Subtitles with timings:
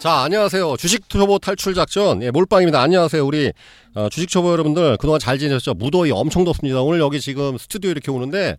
[0.00, 0.78] 자, 안녕하세요.
[0.78, 2.80] 주식 초보 탈출 작전, 예, 몰빵입니다.
[2.80, 3.22] 안녕하세요.
[3.26, 3.52] 우리,
[3.94, 5.74] 어, 주식 초보 여러분들, 그동안 잘 지내셨죠?
[5.74, 6.80] 무더위 엄청 덥습니다.
[6.80, 8.56] 오늘 여기 지금 스튜디오 이렇게 오는데,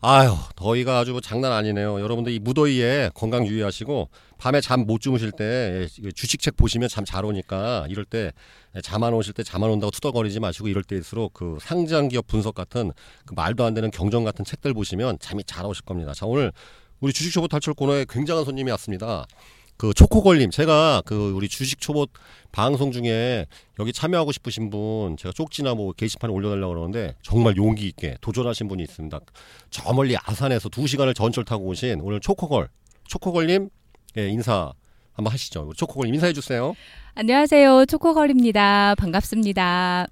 [0.00, 2.00] 아유, 더위가 아주 장난 아니네요.
[2.00, 4.08] 여러분들 이 무더위에 건강 유의하시고,
[4.38, 8.32] 밤에 잠 못 주무실 때, 예, 주식책 보시면 참잘 오니까, 이럴 때,
[8.82, 12.56] 잠 안 오실 때 잠 안 온다고 투덜거리지 마시고, 이럴 때일수록 그 상장 기업 분석
[12.56, 12.90] 같은,
[13.24, 16.12] 그 말도 안 되는 경정 같은 책들 보시면 잠이 잘 오실 겁니다.
[16.12, 16.50] 자, 오늘
[16.98, 19.26] 우리 주식 초보 탈출 코너에 굉장한 손님이 왔습니다.
[19.82, 22.06] 그 초코걸님 제가 그 우리 주식 초보
[22.52, 23.46] 방송 중에
[23.80, 28.80] 여기 참여하고 싶으신 분 제가 쪽지나 뭐 게시판에 올려달라고 그러는데 정말 용기 있게 도전하신 분이
[28.84, 29.18] 있습니다.
[29.70, 32.68] 저 멀리 아산에서 두 시간을 전철 타고 오신 오늘 초코걸
[33.08, 33.70] 초코걸님
[34.18, 34.72] 예, 인사
[35.14, 35.72] 한번 하시죠.
[35.76, 36.74] 초코걸님 인사해 주세요.
[37.16, 37.86] 안녕하세요.
[37.86, 38.94] 초코걸입니다.
[38.94, 40.06] 반갑습니다.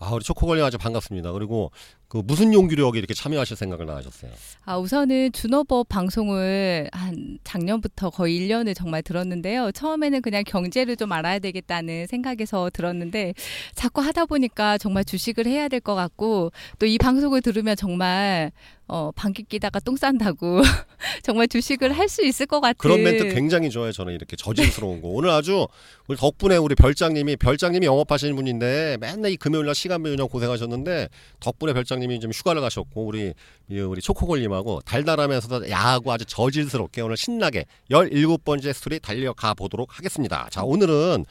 [0.00, 1.32] 아, 우리 초코걸님 아주 반갑습니다.
[1.32, 1.72] 그리고
[2.08, 4.30] 그 무슨 용기로 여기 이렇게 참여하실 생각을 나셨어요?
[4.64, 9.72] 아, 우선은 준호법 방송을 한 작년부터 거의 1년을 정말 들었는데요.
[9.72, 13.34] 처음에는 그냥 경제를 좀 알아야 되겠다는 생각에서 들었는데
[13.74, 18.50] 자꾸 하다 보니까 정말 주식을 해야 될 것 같고 또 이 방송을 들으면 정말
[18.90, 20.62] 어, 방귀 끼다가 똥 싼다고
[21.22, 23.92] 정말 주식을 할 수 있을 것 같은 그런 멘트 굉장히 좋아요.
[23.92, 25.08] 저는 이렇게 저질스러운 거.
[25.08, 25.68] 오늘 아주
[26.06, 31.08] 우리 덕분에 우리 별장님이 별장님이 영업하시는 분인데 맨날 이 금요일 날 시간 배우냐고 고생하셨는데
[31.40, 33.34] 덕분에 별장 님이 좀 휴가를 가셨고 우리
[33.70, 40.48] 우리 초코골님하고 달달하면서도 야하고 아주 저질스럽게 오늘 신나게 17번째 스토리 달려가 보도록 하겠습니다.
[40.50, 41.24] 자, 오늘은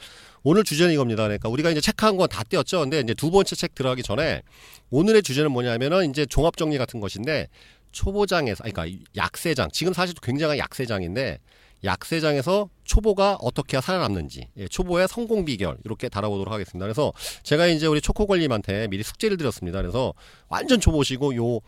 [0.44, 1.24] 오늘 주제는 이겁니다.
[1.24, 2.80] 그러니까 우리가 이제 체크한 건 다 띄었죠.
[2.80, 4.42] 근데 이제 두 번째 책 들어가기 전에
[4.90, 7.48] 오늘의 주제는 뭐냐면은 이제 종합 정리 같은 것인데
[7.92, 11.38] 초보장에서 그러니까 약세장 지금 사실 굉장한 약세장인데
[11.84, 16.84] 약세장에서 초보가 어떻게 살아남는지 예, 초보의 성공 비결 이렇게 다뤄보도록 하겠습니다.
[16.84, 17.12] 그래서
[17.42, 19.80] 제가 이제 우리 초코걸님한테 미리 숙제를 드렸습니다.
[19.80, 20.14] 그래서
[20.48, 21.60] 완전 초보시고 요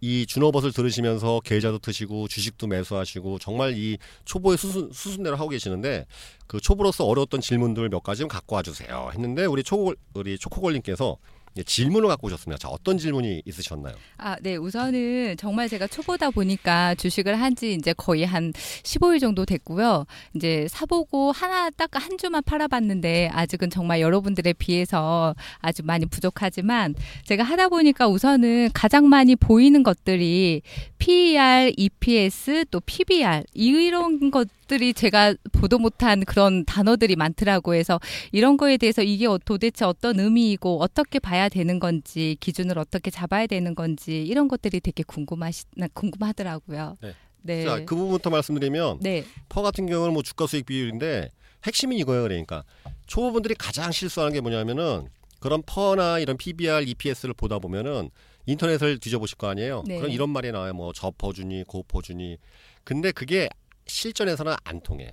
[0.00, 6.06] 이 준호벗을 들으시면서 계좌도 트시고 주식도 매수하시고 정말 이 초보의 수순, 수순대로 하고 계시는데
[6.46, 11.41] 그 초보로서 어려웠던 질문들 몇 가지 좀 갖고 와주세요 했는데 우리 초코 우리 초코걸님께서 예,
[11.66, 12.58] 질문을 갖고 오셨습니다.
[12.58, 13.94] 자, 어떤 질문이 있으셨나요?
[14.16, 14.56] 아, 네.
[14.56, 20.06] 우선은 정말 제가 초보다 보니까 주식을 한 지 이제 거의 한 15일 정도 됐고요.
[20.34, 26.94] 이제 사보고 하나 딱 한 주만 팔아봤는데 아직은 정말 여러분들에 비해서 아주 많이 부족하지만
[27.26, 30.62] 제가 하다 보니까 우선은 가장 많이 보이는 것들이
[30.98, 38.00] PER, EPS, 또 PBR 이런 것 것들이 제가 보도 못한 그런 단어들이 많더라고 해서
[38.32, 43.46] 이런 거에 대해서 이게 어, 도대체 어떤 의미이고 어떻게 봐야 되는 건지 기준을 어떻게 잡아야
[43.46, 46.96] 되는 건지 이런 것들이 되게 궁금하시 궁금하더라고요.
[47.02, 47.14] 네.
[47.42, 47.64] 네.
[47.64, 49.24] 자, 그 부분부터 말씀드리면 네.
[49.48, 51.28] PER 같은 경우는 뭐 주가 수익 비율인데
[51.66, 52.22] 핵심이 이거예요.
[52.22, 52.64] 그러니까
[53.06, 55.08] 초보분들이 가장 실수하는 게 뭐냐면은
[55.40, 58.10] 그런 PER나 이런 PBR, EPS를 보다 보면은
[58.46, 59.84] 인터넷을 뒤져보실 거 아니에요.
[59.86, 59.98] 네.
[59.98, 60.72] 그럼 이런 말이 나와요.
[60.72, 62.38] 뭐 저퍼주니, 고퍼주니.
[62.84, 63.48] 근데 그게
[63.86, 65.10] 실전에서는 안 통해요.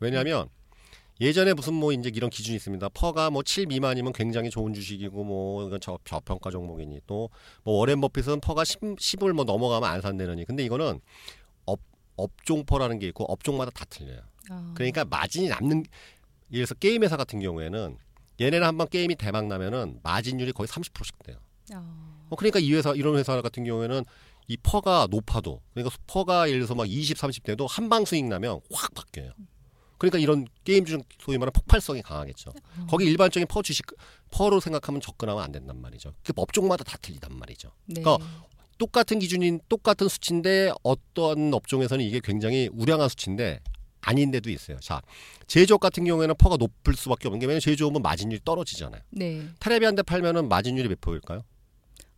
[0.00, 0.48] 왜냐하면
[1.20, 2.88] 예전에 무슨 뭐 이제 이런 기준이 있습니다.
[2.90, 7.28] PER가 뭐 7 미만이면 굉장히 좋은 주식이고 뭐 이건 저 저평가 종목이니 또
[7.62, 10.46] 뭐 워렌 버핏은 PER가 10, 10을 뭐 넘어가면 안 산다느니.
[10.46, 11.00] 근데 이거는
[11.66, 11.80] 업
[12.16, 14.20] 업종 PER라는 게 있고 업종마다 다 틀려요.
[14.50, 14.72] 어.
[14.74, 15.84] 그러니까 마진이 남는
[16.52, 17.98] 예를 들어서 게임 회사 같은 경우에는
[18.40, 21.36] 얘네는 한번 게임이 대박 나면은 마진율이 거의 30%씩 돼요.
[21.74, 22.26] 어.
[22.30, 24.04] 어, 그러니까 이 회사 이런 회사 같은 경우에는
[24.50, 29.30] 이 PER가 높아도 그러니까 PER가 예를 들어서 막 20, 30대도 한방 수익 나면 확 바뀌어요.
[29.96, 32.50] 그러니까 이런 게임 중 소위 말하는 폭발성이 강하겠죠.
[32.50, 32.86] 어.
[32.88, 33.86] 거기 일반적인 PER 주식
[34.32, 36.14] PER로 생각하면 접근하면 안 된단 말이죠.
[36.24, 37.70] 그 업종마다 다 틀리단 말이죠.
[37.86, 38.00] 네.
[38.02, 38.26] 그러니까
[38.76, 43.60] 똑같은 기준인 똑같은 수치인데 어떤 업종에서는 이게 굉장히 우량한 수치인데
[44.00, 44.80] 아닌데도 있어요.
[44.80, 45.00] 자,
[45.46, 49.02] 제조업 같은 경우에는 PER가 높을 수밖에 없는 게 왜냐면 제조업은 마진율이 떨어지잖아요.
[49.10, 49.46] 네.
[49.60, 51.42] 테레비 한 대 팔면은 마진율이 몇 프로일까요?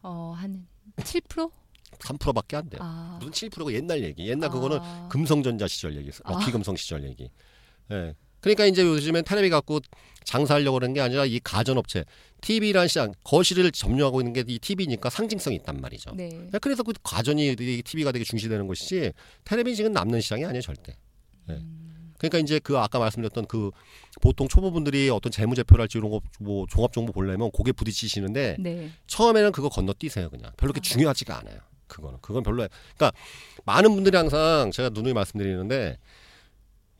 [0.02, 0.66] 어, 한
[0.96, 1.50] 7%?
[1.98, 2.80] 3%밖에 안 돼요.
[2.82, 3.18] 아.
[3.20, 4.28] 무슨 7%가 옛날 얘기.
[4.28, 4.52] 옛날 아.
[4.52, 6.76] 그거는 금성전자 시절 얘기, 럭키금성 아.
[6.76, 7.30] 시절 얘기.
[7.90, 7.94] 예.
[7.94, 8.14] 네.
[8.40, 9.78] 그러니까 이제 요즘엔 테레비 갖고
[10.24, 12.04] 장사하려고 그러는 게 아니라 이 가전업체
[12.40, 16.12] TV라는 시장 거실을 점유하고 있는 게 이 TV니까 상징성이 있단 말이죠.
[16.16, 16.28] 네.
[16.28, 16.58] 네.
[16.60, 17.54] 그래서 그 가전이
[17.84, 19.12] TV가 되게 중시되는 것이지
[19.44, 20.96] 테레비 지금 남는 시장이 아니에요 절대.
[21.46, 21.54] 네.
[21.54, 22.14] 음.
[22.18, 23.70] 그러니까 이제 그 아까 말씀드렸던 그
[24.20, 28.90] 보통 초보분들이 어떤 재무제표랄지 이런 거 뭐 종합 정보 보려면 고개 부딪히시는데 네.
[29.06, 30.92] 처음에는 그거 건너뛰세요 그냥 별로 그렇게 아.
[30.92, 31.58] 중요하지가 않아요.
[31.92, 32.66] 그거는 그건 별로.
[32.96, 33.12] 그러니까
[33.64, 35.98] 많은 분들이 항상 제가 누누이 말씀드리는데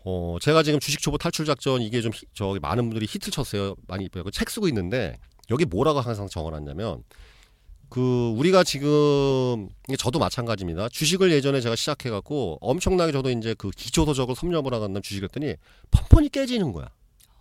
[0.04, 3.74] 어 제가 지금 주식 초보 탈출 작전 이게 좀 저기 많은 분들이 히트 쳤어요.
[3.88, 5.16] 많이 책 쓰고 있는데
[5.50, 7.02] 여기 뭐라고 항상 적어놨냐면
[7.88, 9.68] 그 우리가 지금
[9.98, 10.88] 저도 마찬가지입니다.
[10.88, 15.56] 주식을 예전에 제가 시작해 갖고 엄청나게 저도 이제 그 기초 도적을 섭렵을 하는 주식을 했더니
[15.90, 16.88] 펀펀이 깨지는 거야.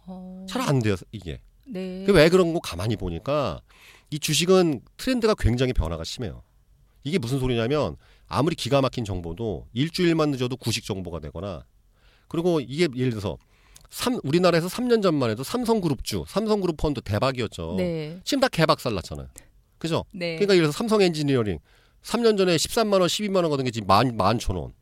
[0.05, 0.45] 어...
[0.49, 1.41] 잘안 돼요 이게.
[1.67, 2.05] 네.
[2.09, 3.61] 왜 그런 거 가만히 보니까
[4.09, 6.43] 이 주식은 트렌드가 굉장히 변화가 심해요.
[7.03, 7.95] 이게 무슨 소리냐면
[8.27, 11.65] 아무리 기가 막힌 정보도 일주일만 늦어도 구식 정보가 되거나
[12.27, 13.37] 그리고 이게 예를 들어서
[13.89, 17.75] 삼, 우리나라에서 3년 전만 해도 삼성그룹주, 삼성그룹 펀드 대박이었죠.
[17.77, 18.19] 네.
[18.23, 19.27] 지금 다 개박살 났잖아요.
[19.77, 20.05] 그죠?
[20.13, 20.35] 네.
[20.35, 21.59] 그러니까 이래서 삼성 엔지니어링
[22.03, 24.73] 3년 전에 13만 원, 12만 원 가던 게 지금 만, 만천 원.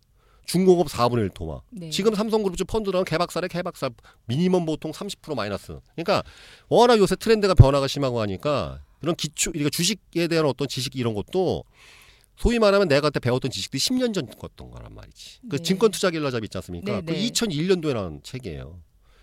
[0.46, 1.62] 중공업 4분의 1 토막.
[1.70, 1.90] 네.
[1.92, 3.92] 지금 삼성그룹주 펀드랑 개박살에 개박살
[4.26, 5.80] minimum 보통 30% 마이너스.
[5.96, 6.24] 그러니까
[6.70, 11.64] 워낙 요새 트렌드가 변화가 심하고 하니까 이런 기초, 그러니까 주식에 대한 어떤 지식 이런 것도
[12.40, 15.40] 소위 말하면 내가 그때 배웠던 지식들이 10년 전 것던 거란 말이지.
[15.50, 15.64] 그 네.
[15.64, 17.02] 증권 투자 길라잡 있지 않습니까?
[17.02, 18.82] 네, 그 2001년도에 나온 책이에요.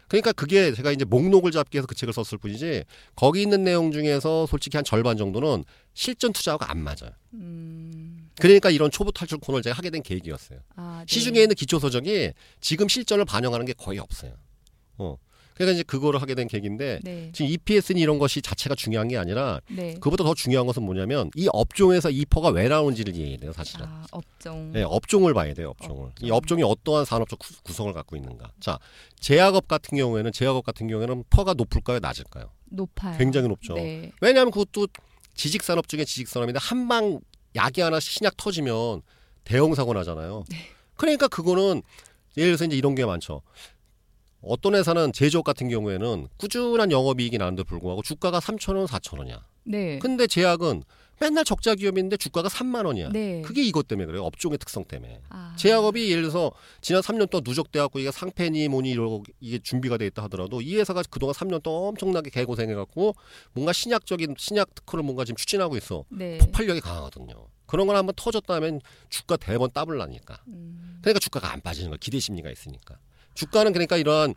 [0.09, 2.85] 그러니까 그게 제가 이제 목록을 잡기 위해서 그 책을 썼을 뿐이지
[3.17, 5.65] 거기 있는 내용 중에서 솔직히 한 절반 정도는
[5.95, 7.11] 실전 투자하고 안 맞아요.
[7.33, 8.31] 음...
[8.39, 10.61] 그러니까 이런 초보 탈출 코너를 제가 하게 된 계기였어요.
[10.77, 11.13] 아, 네.
[11.13, 14.35] 시중에 있는 기초 서적이 지금 실전을 반영하는 게 거의 없어요.
[14.99, 15.17] 어.
[15.57, 17.31] 그러니까 이제 그거를 하게 된 계기인데 네.
[17.33, 19.95] 지금 EPS는 이런 것이 자체가 중요한 게 아니라 네.
[20.01, 23.87] 그보다 더 중요한 것은 뭐냐면 이 업종에서 이 PER가 왜 나오는지를 이해해야 돼요, 사실은.
[23.87, 24.73] 아, 업종.
[24.73, 26.05] 네, 업종을 봐야 돼요, 업종을.
[26.09, 26.29] 업종.
[26.29, 28.53] 이 업종이 어떠한 산업적 구성을 갖고 있는가.
[28.61, 28.79] 자,
[29.19, 32.51] 제약업 같은 경우에는 제약업 같은 경우에는 PER가 높을까요, 낮을까요?
[32.71, 33.17] 높아요.
[33.17, 33.75] 굉장히 높죠.
[33.75, 34.13] 네.
[34.21, 34.89] 왜냐하면 그것도
[35.35, 37.19] 지식 산업 중에 지식 산업인데 한 방
[37.57, 39.01] 약이 하나 신약 터지면
[39.45, 40.45] 대형 사고 나잖아요.
[40.51, 40.59] 네.
[40.97, 41.81] 그러니까 그거는
[42.37, 43.41] 예를 들어서 이제 이런 게 많죠.
[44.43, 49.45] 어떤 회사는 제조업 같은 경우에는 꾸준한 영업이익이 나는데 불구하고 주가가 3천 원, 4천 원이야.
[49.65, 49.99] 네.
[49.99, 50.85] 근데 제약은
[51.19, 53.09] 맨날 적자 기업인데 주가가 3만 원이야.
[53.11, 53.41] 네.
[53.41, 54.23] 그게 이것 때문에 그래요.
[54.25, 55.21] 업종의 특성 때문에.
[55.31, 55.57] 아.
[55.59, 56.53] 제약업이 예를 들어서
[56.83, 60.77] 지난 3년 동안 누적돼 갖고 이게 상패니 뭐니 이러고 이게 준비가 돼 있다 하더라도 이
[60.77, 63.15] 회사가 그동안 3년 동안 엄청나게 개고생해 갖고
[63.53, 66.05] 뭔가 신약적인 신약 특허를 뭔가 지금 추진하고 있어.
[66.11, 66.37] 네.
[66.39, 67.49] 폭발력이 강하거든요.
[67.65, 70.39] 그런 걸 한번 터졌다면 주가 대번 따블 나니까.
[70.49, 70.99] 음.
[71.01, 71.99] 그러니까 주가가 안 빠지는 거야.
[71.99, 72.99] 기대 심리가 있으니까.
[73.37, 74.35] 주가는 그러니까 이러한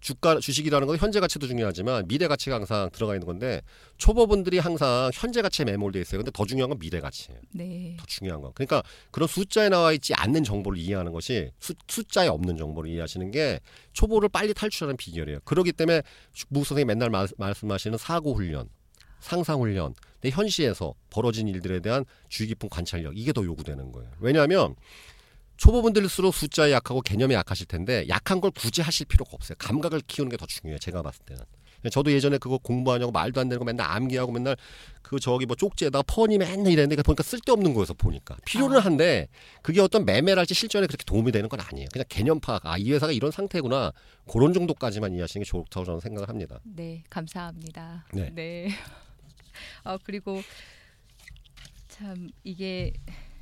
[0.00, 3.62] 주가 주식이라는 건 현재 가치도 중요하지만 미래 가치가 항상 들어가 있는 건데
[3.96, 6.18] 초보분들이 항상 현재 가치에 매몰돼 있어요.
[6.18, 7.40] 근데 더 중요한 건 미래 가치예요.
[7.52, 7.96] 네.
[7.98, 8.52] 더 중요한 건.
[8.54, 13.60] 그러니까 그런 숫자에 나와 있지 않는 정보를 이해하는 것이 수, 숫자에 없는 정보를 이해하시는 게
[13.94, 15.38] 초보를 빨리 탈출하는 비결이에요.
[15.44, 16.02] 그렇기 때문에
[16.48, 18.68] 무 선생님 맨날 마, 말씀하시는 사고 훈련,
[19.20, 24.10] 상상 훈련, 내 현시에서 벌어진 일들에 대한 주의 깊은 관찰력 이게 더 요구되는 거예요.
[24.20, 24.74] 왜냐하면
[25.56, 29.56] 초보분들일수록 숫자에 약하고 개념에 약하실 텐데 약한 걸 굳이 하실 필요가 없어요.
[29.58, 30.78] 감각을 키우는 게 더 중요해요.
[30.78, 31.42] 제가 봤을 때는.
[31.90, 34.56] 저도 예전에 그거 공부하냐고 말도 안 되는 거 맨날 암기하고 맨날
[35.02, 38.80] 그 저기 뭐 쪽지에다가 퍼니 맨날 이랬는데 보니까 쓸데없는 거여서 보니까 필요는 아.
[38.80, 39.28] 한데
[39.60, 41.88] 그게 어떤 매매랄지 실전에 그렇게 도움이 되는 건 아니에요.
[41.92, 42.64] 그냥 개념 파악.
[42.64, 43.92] 아, 이 회사가 이런 상태구나.
[44.26, 46.58] 그런 정도까지만 이해하시는 게 좋다고 저는 생각을 합니다.
[46.64, 48.06] 네, 감사합니다.
[48.14, 48.30] 네.
[48.34, 48.68] 네.
[49.84, 50.42] 어, 그리고
[51.88, 52.94] 참 이게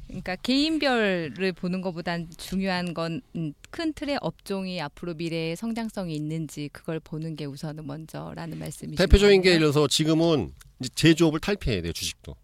[0.07, 3.53] 그러니까 개인별을 보는 것보단 중요한 건큰 음,
[3.95, 9.03] 틀의 업종이 앞으로 미래에 성장성이 있는지 그걸 보는 게 우선은 먼저라는 말씀이시죠.
[9.03, 12.37] 대표적인 게 예를 들어서 지금은 이제 제조업을 탈피해야 돼요 주식도.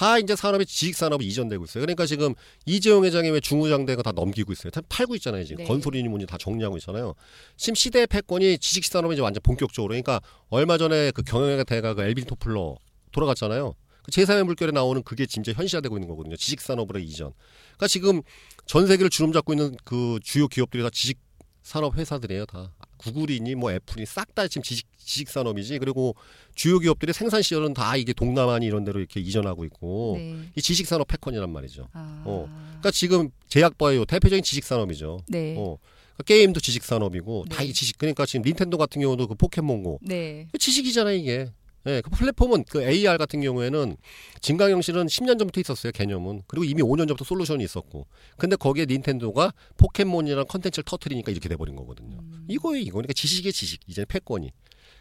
[0.00, 1.82] 다 이제 산업이 지식 산업이 이전되고 있어요.
[1.82, 2.34] 그러니까 지금
[2.64, 4.70] 이재용 회장이 왜거다 넘기고 있어요.
[4.70, 5.44] 다 팔고 있잖아요.
[5.44, 5.64] 지금 네.
[5.68, 7.14] 건설이니 뭐니 다 정리하고 있잖아요.
[7.58, 9.90] 지금 시대의 패권이 지식 산업이 이제 완전 본격적으로.
[9.90, 12.76] 그러니까 얼마 전에 그 경영의 대가 그 엘빈 토플러
[13.12, 13.74] 돌아갔잖아요.
[14.02, 16.36] 그 제3의 물결에 나오는 그게 진짜 현실화되고 있는 거거든요.
[16.36, 17.32] 지식 산업으로 이전.
[17.76, 18.22] 그러니까 지금
[18.66, 21.18] 전 세계를 주름 잡고 있는 그 주요 기업들이 다 지식
[21.62, 22.46] 산업 회사들이에요.
[22.46, 25.78] 다 구글이니 뭐 애플이 싹 다 지금 지식 지식 산업이지.
[25.78, 26.14] 그리고
[26.54, 30.36] 주요 기업들이 생산 시설은 다 이게 동남아니 이런 데로 이렇게 이전하고 있고 네.
[30.54, 31.88] 이 지식 산업 패권이란 말이죠.
[31.92, 32.22] 아.
[32.26, 32.48] 어.
[32.68, 35.20] 그러니까 지금 제약바이오 대표적인 지식 산업이죠.
[35.28, 35.54] 네.
[35.58, 35.78] 어.
[36.14, 37.56] 그러니까 게임도 지식 산업이고 네.
[37.56, 40.46] 다 이 지식 그러니까 지금 닌텐도 같은 경우도 그 포켓몬고 네.
[40.52, 41.50] 그 지식이잖아요 이게
[41.84, 43.96] 네, 그 플랫폼은 그 AR 같은 경우에는
[44.40, 46.42] 증강현실은 10년 전부터 있었어요 개념은.
[46.46, 48.06] 그리고 이미 5년 전부터 솔루션이 있었고.
[48.36, 52.18] 근데 거기에 닌텐도가 포켓몬이라는 컨텐츠를 터트리니까 이렇게 돼버린 거거든요.
[52.18, 52.44] 음.
[52.48, 53.80] 이거 그러니까 지식의 지식.
[53.86, 54.50] 이제 패권이.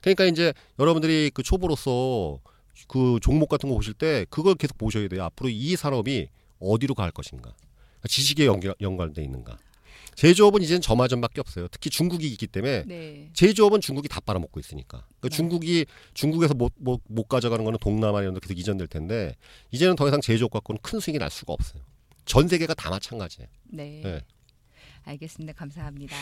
[0.02, 2.40] 그러니까 이제 여러분들이 그 초보로서
[2.88, 5.24] 그 종목 같은 거 보실 때 그걸 계속 보셔야 돼요.
[5.26, 7.54] 앞으로 이 산업이 어디로 갈 것인가.
[8.08, 9.58] 지식에 연결, 연관돼 있는가
[10.20, 11.70] 제조업은 이제는 저마전밖에 없어요.
[11.70, 13.30] 특히 중국이 있기 때문에 네.
[13.32, 15.06] 제조업은 중국이 다 빨아먹고 있으니까.
[15.08, 15.30] 그러니까 네.
[15.30, 19.38] 중국이 중국에서 못, 못, 못 가져가는 거는 동남아 이런 데 계속 이전될 텐데
[19.72, 21.84] 이제는 더 이상 제조업 갖고는 큰 수익이 날 수가 없어요.
[22.26, 23.48] 전 세계가 다 마찬가지예요.
[23.70, 24.02] 네.
[24.04, 24.22] 네.
[25.06, 25.54] 알겠습니다.
[25.54, 26.18] 감사합니다.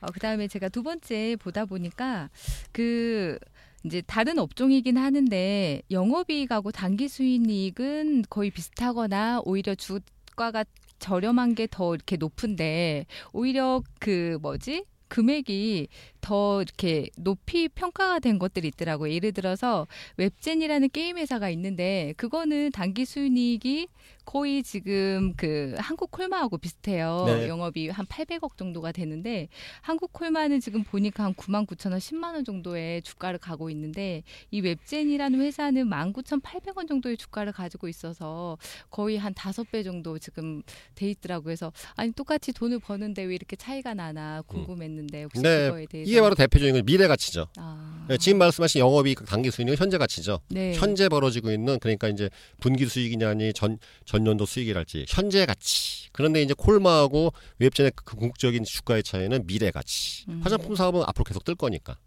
[0.00, 2.30] 어, 그 다음에 제가 두 번째 보다 보니까
[2.70, 3.36] 그
[3.82, 10.64] 이제 다른 업종이긴 하는데 영업이익하고 단기 수익이익은 거의 비슷하거나 오히려 주가가
[11.04, 14.86] 저렴한 게 더 이렇게 높은데 오히려 그 뭐지?
[15.08, 15.88] 금액이
[16.24, 19.12] 더 이렇게 높이 평가가 된 것들이 있더라고요.
[19.12, 23.88] 예를 들어서 웹젠이라는 게임 회사가 있는데 그거는 단기 순이익이
[24.24, 27.24] 거의 지금 그 한국 콜마하고 비슷해요.
[27.26, 27.46] 네.
[27.46, 29.48] 영업이 한 800억 정도가 되는데
[29.82, 34.62] 한국 콜마는 지금 보니까 한 9만 9천 원, 10만 원 정도의 주가를 가고 있는데 이
[34.62, 38.56] 웹젠이라는 회사는 19,800원 정도의 주가를 가지고 있어서
[38.88, 40.62] 거의 한 다섯 배 정도 지금
[40.94, 41.44] 돼 있더라고요.
[41.44, 45.66] 그래서 아니 똑같이 돈을 버는데 왜 이렇게 차이가 나나 궁금했는데 혹시 네.
[45.66, 47.48] 그거에 대해서 이게 바로 대표적인 건 미래 가치죠.
[47.56, 48.06] 아.
[48.08, 50.40] 네, 지금 말씀하신 영업이익 단기 수익은 현재 가치죠.
[50.48, 50.74] 네.
[50.74, 52.30] 현재 벌어지고 있는 그러니까 이제
[52.60, 56.08] 분기 수익이냐니 전 전년도 수익이랄지 현재 가치.
[56.12, 60.24] 그런데 이제 콜마하고 웹전의 그 궁극적인 주가의 차이는 미래 가치.
[60.28, 60.40] 음.
[60.44, 61.98] 화장품 사업은 앞으로 계속 뜰 거니까.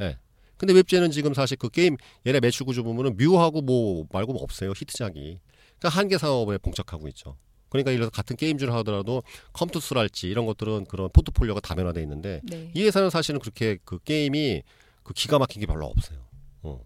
[0.00, 0.04] 예.
[0.04, 0.18] 네.
[0.58, 4.72] 근데 웹제는 지금 사실 그 게임 얘네 매출 구조 보면은 뮤하고 뭐 말고 뭐 없어요
[4.76, 5.38] 히트작이.
[5.78, 7.36] 그러니까 한계 사업에 봉착하고 있죠.
[7.74, 12.70] 그러니까 이래서 같은 게임주를 하더라도 컴투스랄지 이런 것들은 그런 포트폴리오가 다변화돼 있는데 네.
[12.72, 14.62] 이 회사는 사실은 그렇게 그 게임이
[15.02, 16.20] 그 기가 막힌 게 별로 없어요.
[16.62, 16.80] 어.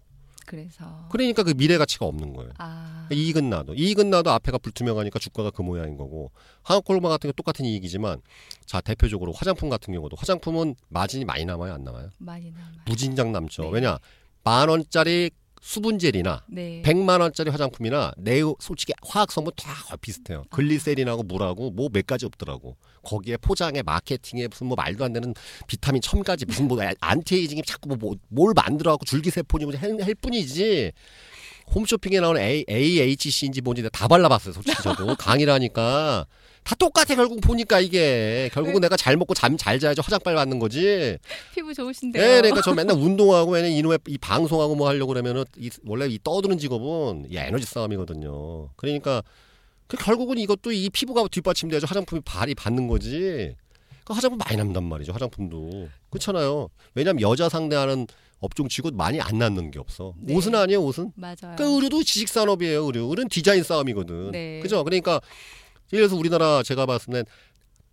[0.47, 2.53] 그래서 그러니까 그 미래 가치가 없는 거예요.
[2.57, 3.05] 아.
[3.07, 6.31] 그러니까 이익은 나도 이익은 나도 앞에가 불투명하니까 주가가 그 모양인 거고
[6.63, 8.19] 한국콜마 같은 게 똑같은 이익이지만
[8.65, 12.09] 자 대표적으로 화장품 같은 경우도 화장품은 마진이 많이 남아요 안 남아요?
[12.17, 12.81] 많이 남아요.
[12.87, 13.61] 무진장 남죠.
[13.61, 13.69] 네.
[13.73, 13.99] 왜냐
[14.43, 15.29] 만 원짜리
[15.61, 16.81] 수분젤이나 네.
[16.85, 20.39] 100만 원짜리 화장품이나 내 솔직히 화학 성분 다 비슷해요.
[20.39, 20.55] 아.
[20.55, 22.77] 글리세린하고 물하고 뭐 몇 가지 없더라고.
[23.03, 25.33] 거기에 포장에 마케팅에 무슨 뭐 말도 안 되는
[25.67, 30.15] 비타민 천 가지 무슨 뭐 anti-aging이 자꾸 뭐 뭘 만들어 갖고 줄기세포니 뭐 할, 할
[30.15, 30.91] 뿐이지.
[31.73, 34.53] 홈쇼핑에 나오는 A, AHC인지 뭔지 다 발라봤어요.
[34.53, 36.25] 솔직히 저도 강의라니까
[36.69, 38.81] 다 똑같아 결국 보니까 이게 결국은 네.
[38.81, 41.17] 내가 잘 먹고 잠 잘 자야지 화장빨 받는 거지.
[41.55, 42.23] 피부 좋으신데요.
[42.23, 46.19] 네, 그러니까 저 맨날 운동하고 맨날 이놈의 이 방송하고 뭐 하려고 그러면은 이, 원래 이
[46.23, 48.69] 떠드는 직업은 이 에너지 싸움이거든요.
[48.75, 49.23] 그러니까
[49.87, 53.55] 그 결국은 이것도 이 피부가 뒷받침돼야지 화장품이 발이 받는 거지.
[54.03, 55.11] 그 화장품 많이 남단 말이죠.
[55.11, 56.69] 화장품도 그렇잖아요.
[56.93, 58.05] 왜냐하면 여자 상대하는
[58.41, 60.13] 업종 치고 많이 안 남는 게 없어.
[60.19, 60.35] 네.
[60.35, 61.13] 옷은 아니에요, 옷은.
[61.15, 61.35] 맞아요.
[61.41, 63.09] 그러니까 의류도 지식 산업이에요, 의류.
[63.09, 64.31] 의류는 디자인 싸움이거든.
[64.31, 64.59] 네.
[64.61, 64.83] 그죠?
[64.83, 65.19] 그러니까
[65.93, 67.25] 예를 들어서 우리나라 제가 봤을 땐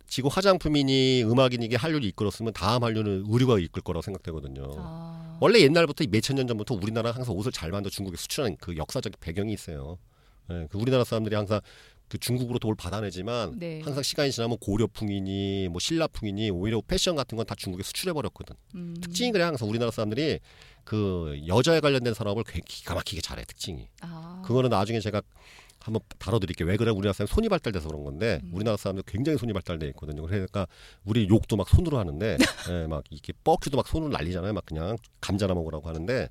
[0.07, 4.63] 지금 화장품이니 음악이니 이게 한류를 이끌었으면 다음 한류는 의류가 이끌 거라고 생각되거든요.
[4.77, 5.37] 아.
[5.41, 9.51] 원래 옛날부터 몇천 년 전부터 우리나라 항상 옷을 잘 만들어 중국에 수출하는 그 역사적 배경이
[9.53, 9.97] 있어요.
[10.49, 11.59] 예, 그 우리나라 사람들이 항상
[12.07, 13.81] 그 중국으로 돈을 받아내지만 네.
[13.83, 18.55] 항상 시간이 지나면 고려풍이니 뭐 신라풍이니 오히려 패션 같은 건 다 중국에 수출해 버렸거든.
[18.75, 18.95] 음.
[19.01, 20.39] 특징이 그래 항상 우리나라 사람들이
[20.85, 23.89] 그 여자에 관련된 산업을 기가 막히게 잘해 특징이.
[23.99, 24.41] 아.
[24.45, 25.21] 그거는 나중에 제가
[25.87, 26.67] 한번 다뤄드릴게요.
[26.67, 26.91] 왜 그래?
[26.91, 28.51] 우리나라 사람 손이 발달돼서 그런 건데 음.
[28.53, 30.23] 우리나라 사람들 굉장히 손이 발달돼 있거든요.
[30.23, 30.67] 그러니까
[31.05, 32.37] 우리 욕도 막 손으로 하는데
[32.69, 34.51] 예, 막 이렇게 뻐큐도 막 손으로 날리잖아요.
[34.51, 36.27] 막 그냥 감자나 먹으라고 하는데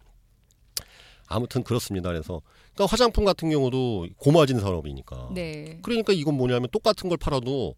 [1.27, 2.11] 아무튼 그렇습니다.
[2.11, 2.43] 그래서
[2.75, 5.31] 그러니까 화장품 같은 경우도 고마진 산업이니까.
[5.35, 5.79] 네.
[5.83, 7.75] 그러니까 이건 뭐냐면 똑같은 걸 팔아도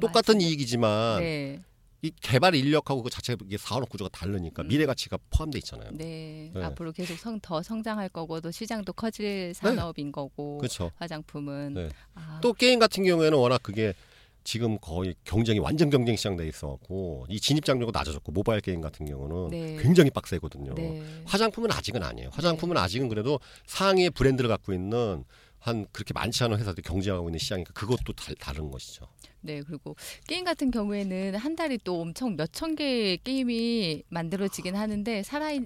[0.00, 0.44] 똑같은 맞아.
[0.46, 1.62] 이익이지만 네.
[2.04, 4.68] 이 개발 인력하고 그 자체 이게 사업 구조가 다르니까 음.
[4.68, 5.90] 미래 가치가 포함돼 있잖아요.
[5.92, 6.50] 네.
[6.52, 6.62] 네.
[6.64, 9.52] 앞으로 계속 성, 더 성장할 거고 또 시장도 커질 네.
[9.54, 10.12] 산업인 네.
[10.12, 10.90] 거고 그렇죠.
[10.96, 11.88] 화장품은 네.
[12.14, 12.40] 아.
[12.42, 13.94] 또 게임 같은 경우에는 워낙 그게
[14.42, 19.06] 지금 거의 경쟁이 완전 경쟁 시장 돼 있어갖고 이 진입 장벽이 낮아졌고 모바일 게임 같은
[19.06, 19.76] 경우는 네.
[19.80, 20.74] 굉장히 빡세거든요.
[20.74, 21.00] 네.
[21.24, 22.30] 화장품은 아직은 아니에요.
[22.32, 22.80] 화장품은 네.
[22.80, 25.22] 아직은 그래도 상위의 브랜드를 갖고 있는
[25.60, 29.06] 한 그렇게 많지 않은 회사들이 경쟁하고 있는 시장이니까 그것도 다, 다른 것이죠.
[29.42, 29.96] 네, 그리고
[30.26, 35.62] 게임 같은 경우에는 한 달에 또 엄청 몇 천 개의 게임이 만들어지긴 하는데 살아있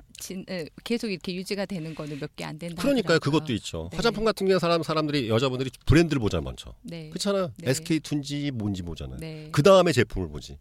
[0.85, 2.81] 계속 이렇게 유지가 되는 거는 몇 개 안 된다.
[2.83, 3.89] 그러니까요, 그것도 있죠.
[3.91, 3.97] 네.
[3.97, 6.75] 화장품 같은 경우 사람 사람들이 여자분들이 브랜드를 보자 먼저.
[6.83, 7.09] 네.
[7.11, 7.53] 그렇잖아요.
[7.59, 7.71] 네.
[7.71, 9.19] SK 툰지 뭔지 보잖아요.
[9.19, 9.49] 네.
[9.53, 10.59] 그 다음에 제품을 보지.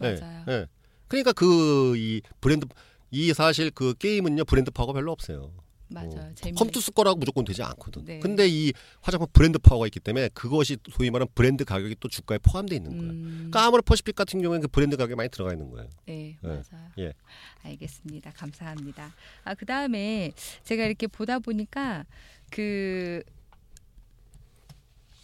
[0.00, 0.18] 네.
[0.20, 0.44] 맞아요.
[0.46, 0.66] 네.
[1.08, 2.66] 그러니까 그 이 브랜드
[3.10, 5.52] 이 사실 그 게임은요 브랜드 파워가 별로 없어요.
[5.92, 6.32] 맞아요.
[6.44, 8.04] 어, 컴투스 거라고 무조건 되지 않거든.
[8.04, 8.18] 네.
[8.20, 12.76] 근데 이 화장품 브랜드 파워가 있기 때문에 그것이 소위 말하는 브랜드 가격이 또 주가에 포함되어
[12.76, 13.12] 있는 거예요.
[13.12, 13.32] 음.
[13.36, 15.88] 그러니까 아무리 퍼시픽 같은 경우에는 그 브랜드 가격이 많이 들어가 있는 거예요.
[16.06, 16.48] 네, 네.
[16.48, 16.88] 맞아요.
[16.98, 17.12] 예.
[17.62, 18.32] 알겠습니다.
[18.32, 19.14] 감사합니다.
[19.44, 20.32] 아, 그다음에
[20.64, 22.04] 제가 이렇게 보다 보니까
[22.50, 23.22] 그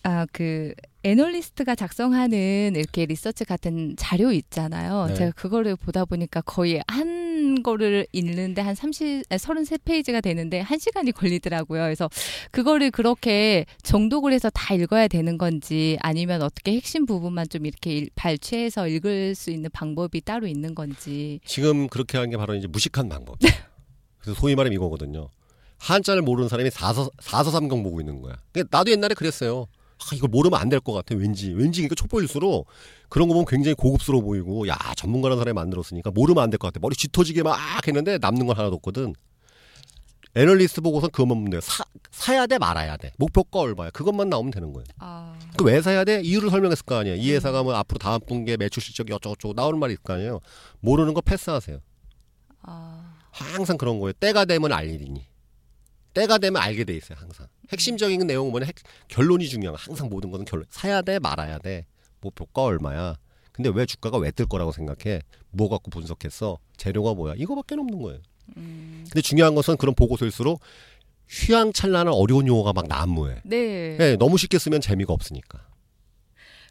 [0.04, 0.72] 아, 그
[1.02, 5.06] 애널리스트가 작성하는 이렇게 리서치 같은 자료 있잖아요.
[5.06, 5.14] 네.
[5.14, 7.17] 제가 그거를 보다 보니까 거의 한
[7.62, 11.82] 거를 읽는데 한 30, 33페이지가 되는데 한 시간이 걸리더라고요.
[11.82, 12.08] 그래서
[12.50, 18.88] 그거를 그렇게 정독을 해서 다 읽어야 되는 건지 아니면 어떻게 핵심 부분만 좀 이렇게 발췌해서
[18.88, 21.40] 읽을 수 있는 방법이 따로 있는 건지.
[21.44, 23.38] 지금 그렇게 하는 게 바로 이제 무식한 방법.
[24.20, 25.30] 그래서 소위 말하면 이거거든요.
[25.78, 28.36] 한자를 모르는 사람이 사서 사서삼경 보고 있는 거야.
[28.52, 29.66] 그러니까 나도 옛날에 그랬어요.
[30.00, 31.14] 아, 이걸 모르면 안 될 것 같아.
[31.14, 32.66] 왠지 왠지 그러니까 촉보일수록
[33.08, 36.80] 그런 거 보면 굉장히 고급스러워 보이고 야 전문가라는 사람이 만들었으니까 모르면 안 될 것 같아.
[36.80, 39.14] 머리 쥐터지게 막 했는데 남는 건 하나도 없거든.
[40.34, 41.60] 애널리스트 보고선 그것만 보면 돼요.
[41.60, 43.12] 사, 사야 돼 말아야 돼.
[43.16, 43.90] 목표가 얼마야.
[43.90, 44.84] 그것만 나오면 되는 거예요.
[44.98, 45.36] 아...
[45.56, 46.20] 그왜 사야 돼?
[46.20, 47.16] 이유를 설명했을 거 아니에요.
[47.16, 47.34] 이 음.
[47.34, 50.40] 회사가 뭐 앞으로 다음 분기에 매출 실적이 어쩌고저쩌고 나오는 말이 있을 거 아니에요.
[50.80, 51.80] 모르는 거 패스하세요.
[52.62, 53.14] 아...
[53.30, 54.12] 항상 그런 거예요.
[54.12, 55.26] 때가 되면 알리니.
[56.18, 57.16] 때가 되면 알게 돼 있어요.
[57.20, 57.46] 항상.
[57.72, 58.66] 핵심적인 내용은 뭐냐?
[58.66, 58.74] 핵,
[59.08, 59.80] 결론이 중요한 거.
[59.82, 60.66] 항상 모든 것은 결론.
[60.68, 61.86] 사야 돼, 말아야 돼.
[62.20, 63.16] 뭐 표가 얼마야?
[63.52, 65.20] 근데 왜 주가가 왜 뜰 거라고 생각해?
[65.50, 66.58] 뭐 갖고 분석했어?
[66.76, 67.34] 재료가 뭐야?
[67.36, 68.20] 이거밖에 없는 거예요.
[68.56, 69.04] 음.
[69.04, 70.60] 근데 중요한 것은 그런 보고서일수록
[71.30, 73.42] 휘황찬란한 어려운 용어가 막 난무해.
[73.44, 73.96] 네.
[73.98, 74.16] 네.
[74.16, 75.67] 너무 쉽게 쓰면 재미가 없으니까.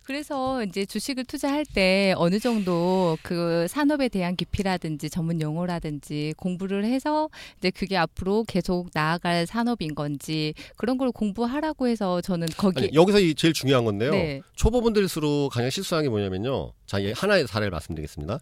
[0.07, 7.27] 그래서 이제 주식을 투자할 때 어느 정도 그 산업에 대한 깊이라든지 전문 용어라든지 공부를 해서
[7.57, 13.19] 이제 그게 앞으로 계속 나아갈 산업인 건지 그런 걸 공부하라고 해서 저는 거기 아니, 여기서
[13.35, 14.11] 제일 중요한 건데요.
[14.11, 14.39] 네.
[14.55, 16.71] 초보분들일수록 가장 실수하는 게 뭐냐면요.
[16.85, 18.39] 자, 하나의 사례를 말씀드리겠습니다.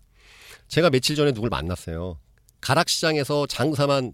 [0.68, 2.20] 제가 며칠 전에 누굴 만났어요.
[2.62, 4.14] 가락시장에서 장사만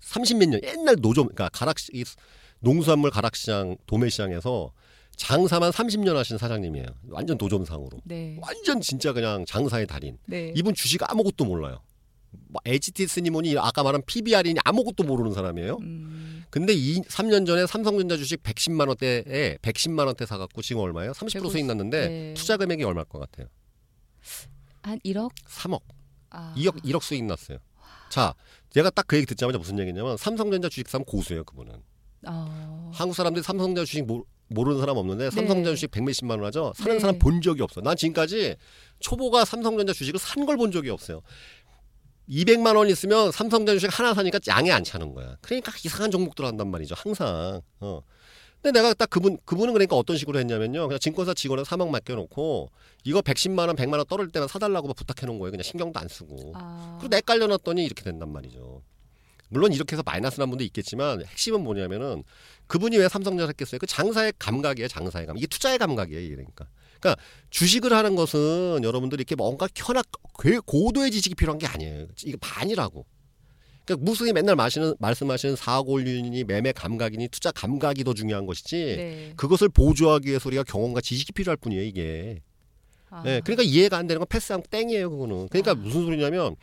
[0.00, 1.76] 30몇 년 옛날 노점 그러니까 가락
[2.60, 4.72] 농수산물 가락시장 도매시장에서
[5.18, 6.86] 장사만 30년 하신 사장님이에요.
[7.10, 7.98] 완전 도점상으로.
[8.04, 8.38] 네.
[8.40, 10.16] 완전 진짜 그냥 장사의 달인.
[10.26, 10.52] 네.
[10.56, 11.80] 이분 주식 아무것도 몰라요.
[12.48, 15.78] 뭐 HTS니 뭐니 아까 말한 PBR이니 아무것도 모르는 사람이에요.
[15.80, 16.44] 음.
[16.50, 21.12] 근데 이 3년 전에 삼성전자 주식 110만 원대에 110만 원대 사 갖고 지금 얼마예요?
[21.12, 22.34] 30% 수익 났는데 네.
[22.34, 23.48] 투자 금액이 얼마일 것 같아요?
[24.82, 25.30] 한 1억?
[25.48, 25.80] 3억.
[26.30, 26.54] 아.
[26.56, 27.58] 2억 1억 수익 났어요.
[28.08, 28.34] 자,
[28.70, 31.82] 제가 딱 그 얘기 듣자마자 무슨 얘기냐면 삼성전자 주식 사면 고수예요, 그분은.
[32.26, 32.90] 어...
[32.94, 35.30] 한국 사람들이 삼성전자 주식 모, 모르는 사람 없는데 네.
[35.30, 36.72] 삼성전자 주식 백몇십만 원 하죠.
[36.76, 36.98] 사는 네.
[37.00, 37.80] 사람 본 적이 없어.
[37.80, 38.56] 난 지금까지
[39.00, 41.20] 초보가 삼성전자 주식을 산 걸 본 적이 없어요.
[42.28, 45.36] 200만 원 있으면 삼성전자 주식 하나 사니까 양이 안 차는 거야.
[45.40, 46.94] 그러니까 이상한 종목들 한단 말이죠.
[46.98, 47.62] 항상.
[47.80, 48.00] 어.
[48.60, 50.88] 근데 내가 딱 그분 그분은 그러니까 어떤 식으로 했냐면요.
[50.88, 52.70] 그냥 증권사 직원에 3억 맡겨 놓고
[53.04, 55.52] 이거 110만 원, 100만 원 떨어질 때만 사달라고 부탁해 놓은 거예요.
[55.52, 56.52] 그냥 신경도 안 쓰고.
[56.56, 56.96] 아...
[57.00, 58.82] 그리고 내 깔려 놨더니 이렇게 된단 말이죠.
[59.48, 62.22] 물론 이렇게 해서 마이너스 난 분도 있겠지만 핵심은 뭐냐면은
[62.66, 63.78] 그분이 왜 삼성전자 했겠어요?
[63.78, 65.36] 그 장사의 감각이에요, 장사의 감.
[65.36, 66.66] 이게 투자의 감각이에요, 그러니까.
[67.00, 70.02] 그러니까 주식을 하는 것은 여러분들이 이렇게 뭔가 켜나
[70.66, 72.08] 고도의 지식이 필요한 게 아니에요.
[72.24, 73.06] 이게 반이라고.
[73.84, 79.32] 그러니까 무슨이 맨날 마시는 말씀하시는 사고윤이 매매 감각이니 투자 감각이 더 중요한 것이지 네.
[79.36, 82.42] 그것을 보조하기 위해서 우리가 경험과 지식이 필요할 뿐이에요 이게.
[83.08, 83.22] 아.
[83.22, 85.48] 네, 그러니까 이해가 안 되는 건 패스하면 땡이에요 그거는.
[85.48, 85.74] 그러니까 아.
[85.74, 86.56] 무슨 소리냐면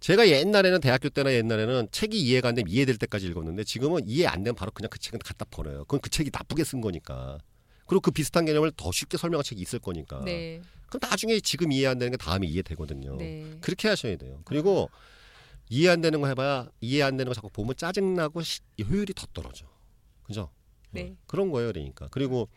[0.00, 4.42] 제가 옛날에는 대학교 때나 옛날에는 책이 이해가 안 되면 이해될 때까지 읽었는데 지금은 이해 안
[4.42, 5.80] 되면 바로 그냥 그 책은 갖다 버려요.
[5.84, 7.38] 그건 그 책이 나쁘게 쓴 거니까.
[7.86, 10.22] 그리고 그 비슷한 개념을 더 쉽게 설명한 책이 있을 거니까.
[10.24, 10.62] 네.
[10.88, 13.16] 그럼 나중에 지금 이해 안 되는 게 다음에 이해되거든요.
[13.16, 13.58] 네.
[13.60, 14.40] 그렇게 하셔야 돼요.
[14.44, 14.90] 그리고
[15.68, 19.26] 이해 안 되는 거 해봐야 이해 안 되는 거 자꾸 보면 짜증나고 시, 효율이 더
[19.34, 19.66] 떨어져.
[20.22, 20.50] 그죠?
[20.92, 21.02] 네.
[21.12, 22.08] 어, 그런 거예요, 그러니까.
[22.10, 22.48] 그리고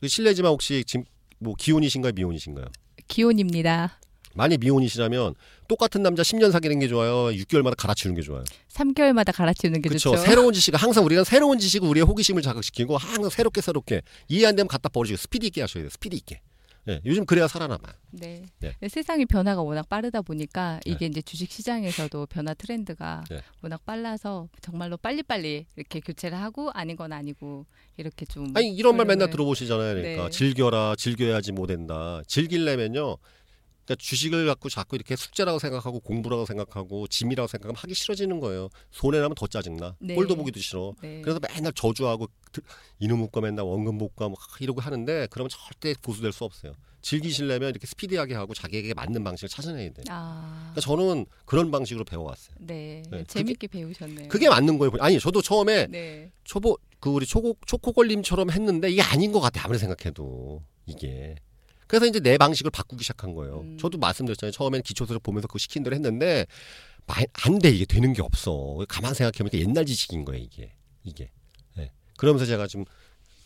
[0.00, 1.04] 그 실례지만 혹시 지금
[1.38, 2.66] 뭐 기혼이신가요, 미혼이신가요?
[3.06, 4.00] 기혼입니다.
[4.38, 5.34] 만약 미혼이시라면
[5.66, 7.34] 똑같은 남자 10년 사귀는 게 좋아요?
[7.36, 8.44] 6개월마다 갈아치우는 게 좋아요?
[8.72, 10.12] 3개월마다 갈아치우는 게 그쵸?
[10.12, 10.22] 좋죠.
[10.22, 14.68] 새로운 지식, 항상 우리가 새로운 지식을 우리의 호기심을 자극시키고 항상 새롭게 새롭게 이해 안 되면
[14.68, 15.90] 갖다 버리시고 스피드 있게 하셔야 돼요.
[15.90, 16.40] 스피드 있게.
[16.84, 17.92] 네, 요즘 그래야 살아남아요.
[18.12, 18.46] 네.
[18.60, 18.72] 네.
[18.88, 21.06] 세상이 변화가 워낙 빠르다 보니까 이게 네.
[21.06, 23.42] 이제 주식 시장에서도 변화 트렌드가 네.
[23.60, 27.66] 워낙 빨라서 정말로 빨리빨리 이렇게 교체를 하고 아닌 건 아니고
[27.98, 29.96] 이렇게 좀 아니 이런 말 맨날 들어보시잖아요.
[29.96, 30.30] 그러니까 네.
[30.30, 32.22] 즐겨라, 즐겨야지 못 된다.
[32.26, 33.18] 즐길려면요.
[33.88, 38.68] 그러니까 주식을 갖고 자꾸 이렇게 숙제라고 생각하고 공부라고 생각하고 짐이라고 생각하면 하기 싫어지는 거예요.
[38.90, 39.96] 손해 나면 더 짜증나.
[39.98, 40.14] 네.
[40.14, 40.92] 꼴도 보기도 싫어.
[41.00, 41.22] 네.
[41.22, 42.26] 그래서 맨날 저주하고
[42.98, 46.74] 이놈 못가 맨날 원금 못가 뭐 이러고 하는데 그러면 절대 고수될 수 없어요.
[47.00, 50.04] 즐기시려면 이렇게 스피디하게 하고 자기에게 맞는 방식을 찾아내야 돼요.
[50.10, 50.72] 아.
[50.74, 52.56] 그러니까 저는 그런 방식으로 배워왔어요.
[52.60, 53.24] 네, 네.
[53.24, 54.28] 재밌게 그게, 배우셨네요.
[54.28, 54.92] 그게 맞는 거예요.
[55.00, 56.30] 아니 저도 처음에 네.
[56.44, 61.36] 초보 그 우리 초코 초코걸림처럼 했는데 이게 아닌 것 같아 아무리 생각해도 이게
[61.88, 63.60] 그래서 이제 내 방식을 바꾸기 시작한 거예요.
[63.62, 63.78] 음.
[63.78, 64.52] 저도 말씀드렸잖아요.
[64.52, 66.46] 처음에는 기초수를 보면서 그 시킨 대로 했는데
[67.44, 67.70] 안 돼.
[67.70, 68.84] 이게 되는 게 없어.
[68.88, 70.42] 가만 생각해보니까 옛날 지식인 거예요.
[70.44, 70.72] 이게.
[71.02, 71.30] 이게.
[71.76, 71.90] 네.
[72.18, 72.84] 그러면서 제가 좀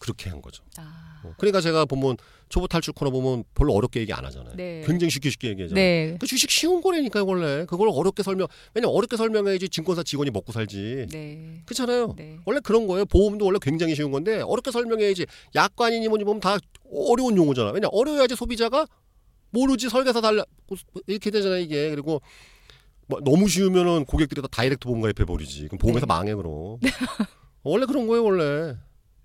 [0.02, 0.64] 그렇게 한 거죠.
[0.78, 1.20] 아.
[1.24, 1.32] 어.
[1.38, 2.16] 그러니까 제가 보면
[2.48, 4.56] 초보 탈출 코너 보면 별로 어렵게 얘기 안 하잖아요.
[4.56, 4.82] 네.
[4.84, 5.74] 굉장히 쉽게 쉽게 얘기하잖아요.
[5.74, 6.16] 네.
[6.18, 7.64] 그 주식 쉬운 거라니까요, 원래.
[7.66, 11.06] 그걸 어렵게 설명, 왜냐면 어렵게 설명해야지 증권사 직원이 먹고 살지.
[11.12, 11.62] 네.
[11.66, 12.14] 그렇잖아요.
[12.16, 12.40] 네.
[12.44, 13.06] 원래 그런 거예요.
[13.06, 15.26] 보험도 원래 굉장히 쉬운 건데 어렵게 설명해야지.
[15.54, 16.58] 약관이니 뭐니 보면 다
[16.92, 17.70] 어려운 용어잖아.
[17.70, 18.88] 왜냐 어려워야지 소비자가
[19.50, 20.44] 모르지 설계사 달라
[21.06, 21.90] 이렇게 되잖아 이게.
[21.90, 22.20] 그리고
[23.06, 25.68] 뭐 너무 쉬우면은 고객들이 다 다이렉트 보험 가입해 버리지.
[25.68, 26.08] 그럼 보험에서 네.
[26.08, 26.78] 망해 그럼.
[27.62, 28.74] 원래 그런 거예요, 원래.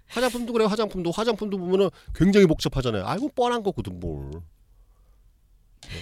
[0.09, 3.05] 화장품도 그래 화장품도 화장품도 보면은 굉장히 복잡하잖아요.
[3.05, 4.31] 아이고 뻔한 거거든 뭘.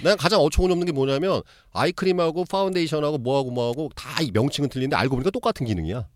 [0.03, 1.41] 내가 가장 어처구니 없는 게 뭐냐면
[1.73, 6.07] 아이크림하고 파운데이션하고 뭐하고 뭐하고 다 이 명칭은 틀린데 알고 보니까 똑같은 기능이야.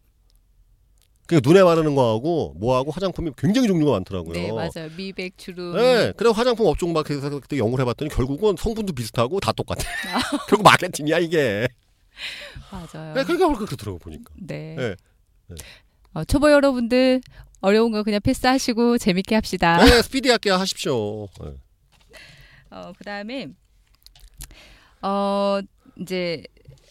[1.28, 4.34] 그러니까 눈에 바르는 거하고 뭐하고 화장품이 굉장히 종류가 많더라고요.
[4.34, 4.89] 네, 맞아요.
[4.97, 5.75] 미백, 주름.
[5.75, 9.84] 네, 그래서 화장품 업종 마켓에서 그때 연구를 해봤더니 결국은 성분도 비슷하고 다 똑같아.
[10.15, 10.19] 아.
[10.49, 11.67] 결국 마케팅이야 이게.
[12.71, 13.13] 맞아요.
[13.13, 14.34] 네, 그러니까 그렇더라고 보니까.
[14.39, 14.75] 네.
[14.75, 14.95] 네.
[15.47, 15.56] 네.
[16.13, 17.21] 어, 초보 여러분들
[17.61, 19.83] 어려운 거 그냥 패스하시고 재밌게 합시다.
[19.83, 21.27] 네, 스피디하게 하십시오.
[21.41, 21.53] 네.
[22.71, 23.47] 어, 그다음에
[25.01, 25.59] 어
[25.99, 26.43] 이제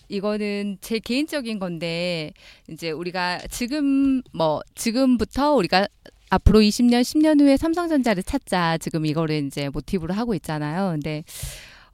[0.09, 2.33] 이거는 제 개인적인 건데
[2.69, 5.87] 이제 우리가 지금 뭐 지금부터 우리가
[6.31, 10.91] 앞으로 20년, 10년 후에 삼성전자를 찾자 지금 이거를 이제 모티브로 하고 있잖아요.
[10.93, 11.25] 근데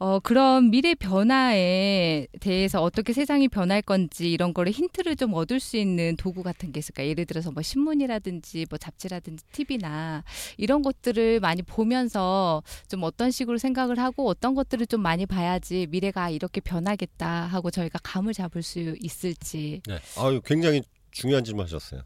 [0.04, 5.78] 어, 그런 미래 변화에 대해서 어떻게 세상이 변할 건지 이런 거를 힌트를 좀 얻을 수
[5.78, 7.06] 있는 도구 같은 게 있을까?
[7.06, 10.22] 예를 들어서 뭐 신문이라든지 뭐 잡지라든지 TV나
[10.58, 16.28] 이런 것들을 많이 보면서 좀 어떤 식으로 생각을 하고 어떤 것들을 좀 많이 봐야지 미래가
[16.28, 19.80] 이렇게 변하겠다 하고 저희가 감을 잡을 수 있을지.
[19.88, 20.00] 네.
[20.18, 22.02] 아유, 굉장히 중요한 질문 하셨어요.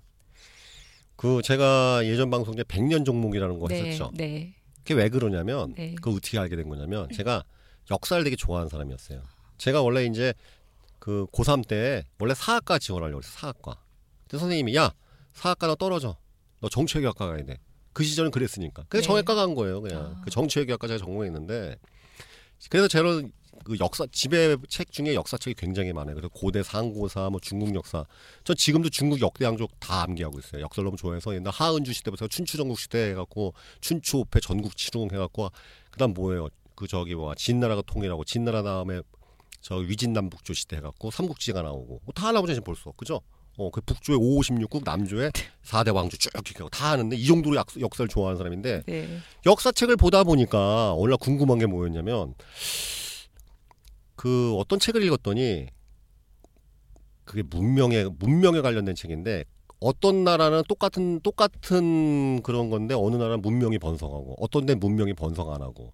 [1.16, 4.12] 그 제가 예전 방송 때 백년 종목이라는 거 네, 했었죠.
[4.14, 4.54] 네.
[4.84, 5.96] 그게 왜 그러냐면 네.
[5.96, 7.42] 그거 어떻게 알게 된 거냐면 제가
[7.90, 9.22] 역사를 되게 좋아하는 사람이었어요.
[9.56, 10.34] 제가 원래 이제
[10.98, 13.30] 그 고3 때 원래 사학과 지원하려고 했어.
[13.30, 13.76] 사학과.
[14.22, 14.92] 근데 선생님이 야,
[15.32, 16.16] 사학과 너 떨어져.
[16.60, 17.58] 너 정치외교학과 가야 돼.
[17.92, 18.84] 그 시절은 그랬으니까.
[18.88, 19.06] 그래서 네.
[19.06, 20.16] 정외과 간 거예요, 그냥.
[20.16, 20.22] 아.
[20.24, 21.76] 그 정치외교학과 제가 전공했는데
[22.70, 23.32] 그래서 저는
[23.64, 26.14] 그 역사 집에 책 중에 역사책이 굉장히 많아요.
[26.14, 28.04] 그래서 고대 상고사, 뭐 중국 역사.
[28.44, 30.62] 전 지금도 중국 역대양족 다 암기하고 있어요.
[30.62, 35.50] 역사를 너무 좋아해서 옛날 하은주 시대부터 춘추 전국 시대 해갖고 춘추 오패 전국 치릉 해갖고
[35.90, 36.48] 그다음 뭐예요?
[36.78, 39.00] 그 저기 뭐 진나라가 통일하고 진나라 다음에
[39.60, 43.20] 저 위진남북조 시대 해갖고 삼국지가 나오고 뭐다 나오죠 지금 벌써 그죠?
[43.56, 45.32] 어, 그 북조의 5 56국, 남조의
[45.66, 49.18] 4대 왕조 쭉 이렇게 다 아는데 이 정도로 약, 역사를 좋아하는 사람인데 네.
[49.44, 52.34] 역사책을 보다 보니까 오늘 궁금한 게 뭐였냐면
[54.14, 55.66] 그 어떤 책을 읽었더니
[57.24, 59.42] 그게 문명에 문명에 관련된 책인데
[59.80, 65.60] 어떤 나라는 똑같은 똑같은 그런 건데 어느 나라는 문명이 번성하고 어떤 데 문명이 번성 안
[65.60, 65.92] 하고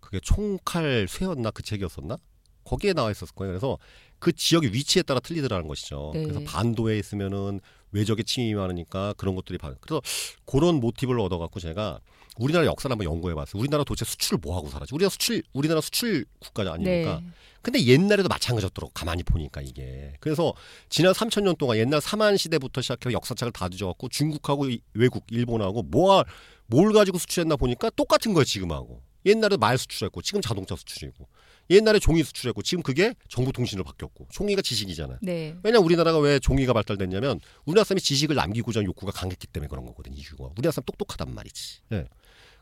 [0.00, 2.16] 그게 총칼 쇠였나 그 책이었었나?
[2.64, 3.52] 거기에 나와 있었을 거예요.
[3.52, 3.78] 그래서
[4.18, 6.12] 그 지역의 위치에 따라 틀리더라는 것이죠.
[6.14, 6.22] 네.
[6.22, 7.60] 그래서 반도에 있으면은
[7.92, 9.74] 외적의 침입이 많으니까 그런 것들이 반.
[9.80, 10.02] 그래서
[10.44, 12.00] 그런 모티브를 얻어갖고 제가
[12.36, 13.58] 우리나라 역사를 한번 연구해봤어요.
[13.60, 14.94] 우리나라 도대체 수출을 뭐 하고 살았지?
[14.94, 17.20] 우리가 수출 우리나라 수출 국가 아닙니까?
[17.20, 17.30] 네.
[17.62, 20.12] 근데 옛날에도 마찬가지였더라고 가만히 보니까 이게.
[20.20, 20.54] 그래서
[20.88, 26.92] 지난 3천 년 동안 옛날 삼한 시대부터 시작해서 역사책을 다 뒤져갖고 중국하고 외국 일본하고 뭐뭘
[26.92, 29.02] 가지고 수출했나 보니까 똑같은 거예요 지금하고.
[29.28, 31.28] 옛날에 말 수출했고 지금 자동차 수출이고
[31.70, 35.18] 옛날에 종이 수출했고 지금 그게 정보 통신으로 바뀌었고 종이가 지식이잖아요.
[35.22, 35.54] 네.
[35.62, 40.14] 왜냐 우리나라가 왜 종이가 발달됐냐면 우리나라 사람이 지식을 남기고자 하는 욕구가 강했기 때문에 그런 거거든
[40.14, 40.46] 이유가.
[40.56, 41.80] 우리나라 사람 똑똑하단 말이지.
[41.90, 42.06] 네.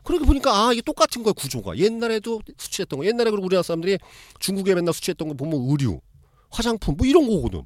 [0.03, 3.97] 그렇게 보니까 아 이게 똑같은 거야 구조가 옛날에도 수출했던 거 옛날에 그리고 우리나라 사람들이
[4.39, 5.99] 중국에 맨날 수출했던 거 보면 의류
[6.49, 7.63] 화장품 뭐 이런 거거든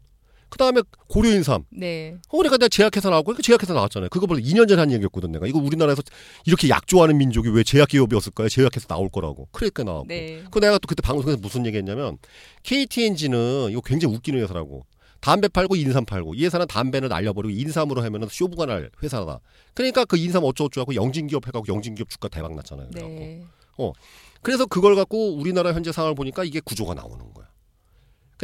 [0.52, 1.64] 그 다음에 고려인삼.
[1.72, 2.18] 네.
[2.28, 4.10] 어, 그러니까 내가 제약회사 나왔고, 그러니까 제약회사 나왔잖아요.
[4.10, 5.48] 그거 벌써 2년 전에 한 얘기였거든, 내가.
[5.48, 6.04] 이거 우리나라에서
[6.46, 8.50] 이렇게 약 좋아하는 민족이 왜 제약기업이었을까요?
[8.50, 9.48] 제약회사 나올 거라고.
[9.54, 10.08] 그러니까 나왔고.
[10.08, 10.44] 네.
[10.52, 12.18] 그 내가 또 그때 방송에서 무슨 얘기 했냐면,
[12.64, 14.86] KTNG는 이거 굉장히 웃기는 회사라고.
[15.22, 19.40] 담배 팔고 인삼 팔고 이 회사는 담배는 날려버리고 인삼으로 하면은 쇼부가 날 회사다.
[19.74, 22.90] 그러니까 그 인삼 어쩌고저쩌고 하고 영진기업 해갖고 영진기업 주가 대박 났잖아요.
[22.90, 23.46] 네.
[23.78, 23.94] 어
[24.42, 27.51] 그래서 그걸 갖고 우리나라 현재 상황을 보니까 이게 구조가 나오는 거야.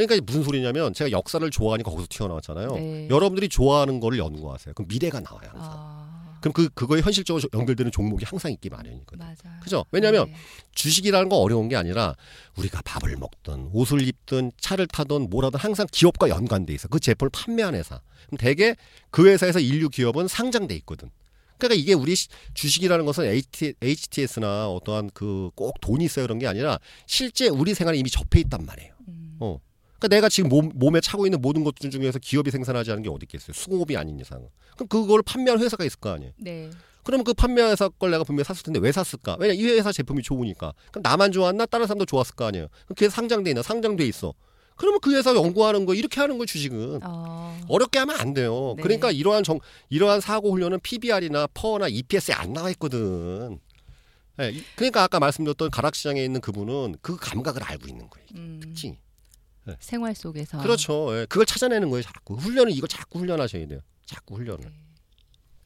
[0.05, 2.71] 그러니까 무슨 소리냐면 제가 역사를 좋아하니까 거기서 튀어나왔잖아요.
[2.75, 3.07] 네.
[3.09, 4.73] 여러분들이 좋아하는 거를 연구하세요.
[4.73, 5.71] 그럼 미래가 나와요 항상.
[5.73, 6.37] 아...
[6.39, 9.23] 그럼 그 그거에 현실적으로 연결되는 종목이 항상 있기 마련이거든요.
[9.23, 9.59] 맞아요.
[9.61, 9.85] 그죠?
[9.91, 10.35] 왜냐하면 네.
[10.75, 12.15] 주식이라는 거 어려운 게 아니라
[12.57, 16.87] 우리가 밥을 먹든 옷을 입든 차를 타든 뭐라든 항상 기업과 연관돼 있어.
[16.89, 18.01] 그 제품을 판매하는 회사.
[18.27, 18.75] 그럼 대개
[19.09, 21.09] 그 회사에서 인류 기업은 상장돼 있거든.
[21.57, 22.13] 그러니까 이게 우리
[22.53, 27.97] 주식이라는 것은 HT, HTS나 어떠한 그 꼭 돈이 있어요 그런 게 아니라 실제 우리 생활에
[27.97, 28.93] 이미 접해 있단 말이에요.
[29.07, 29.37] 음.
[29.39, 29.59] 어.
[29.99, 33.23] 그러니까 내가 지금 몸, 몸에 차고 있는 모든 것들 중에서 기업이 생산하지 않은 게 어디
[33.23, 33.53] 있겠어요?
[33.53, 34.47] 수공업이 아닌 이상.
[34.75, 36.33] 그럼 그걸 판매하는 회사가 있을 거 아니에요?
[36.37, 36.69] 네.
[37.03, 39.37] 그러면 그 판매회사 걸 내가 분명히 샀을 텐데 왜 샀을까?
[39.39, 40.73] 왜냐 이 회사 제품이 좋으니까.
[40.91, 41.65] 그럼 나만 좋았나?
[41.65, 42.67] 다른 사람도 좋았을 거 아니에요?
[42.87, 43.61] 그게 상장돼 있나?
[43.61, 44.33] 상장돼 있어.
[44.75, 47.59] 그러면 그 회사 연구하는 거 이렇게 하는 거 주식은 어...
[47.69, 48.73] 어렵게 하면 안 돼요.
[48.75, 48.83] 네.
[48.83, 53.57] 그러니까 이러한 정 이러한 사고 훈련은 PBR이나 퍼나 EPS에 안 나와 있거든.
[54.35, 58.27] 네, 그러니까 아까 말씀드렸던 가락 시장에 있는 그분은 그 감각을 알고 있는 거예요.
[58.35, 58.59] 음...
[58.61, 58.97] 특징이.
[59.67, 59.75] 네.
[59.79, 61.09] 생활 속에서 그렇죠.
[61.19, 61.25] 예.
[61.25, 62.01] 그걸 찾아내는 거예요.
[62.03, 63.81] 자꾸 훈련은 이거 자꾸 훈련하셔야 돼요.
[64.05, 64.63] 자꾸 훈련을.
[64.63, 64.71] 네.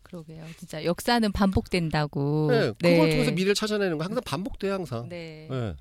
[0.01, 0.45] 그러게요.
[0.57, 2.47] 진짜 역사는 반복된다고.
[2.49, 3.09] 네, 그걸 네.
[3.11, 5.07] 통해서 미래를 찾아내는 거 항상 반복돼요, 항상.
[5.07, 5.47] 네.
[5.49, 5.75] 네.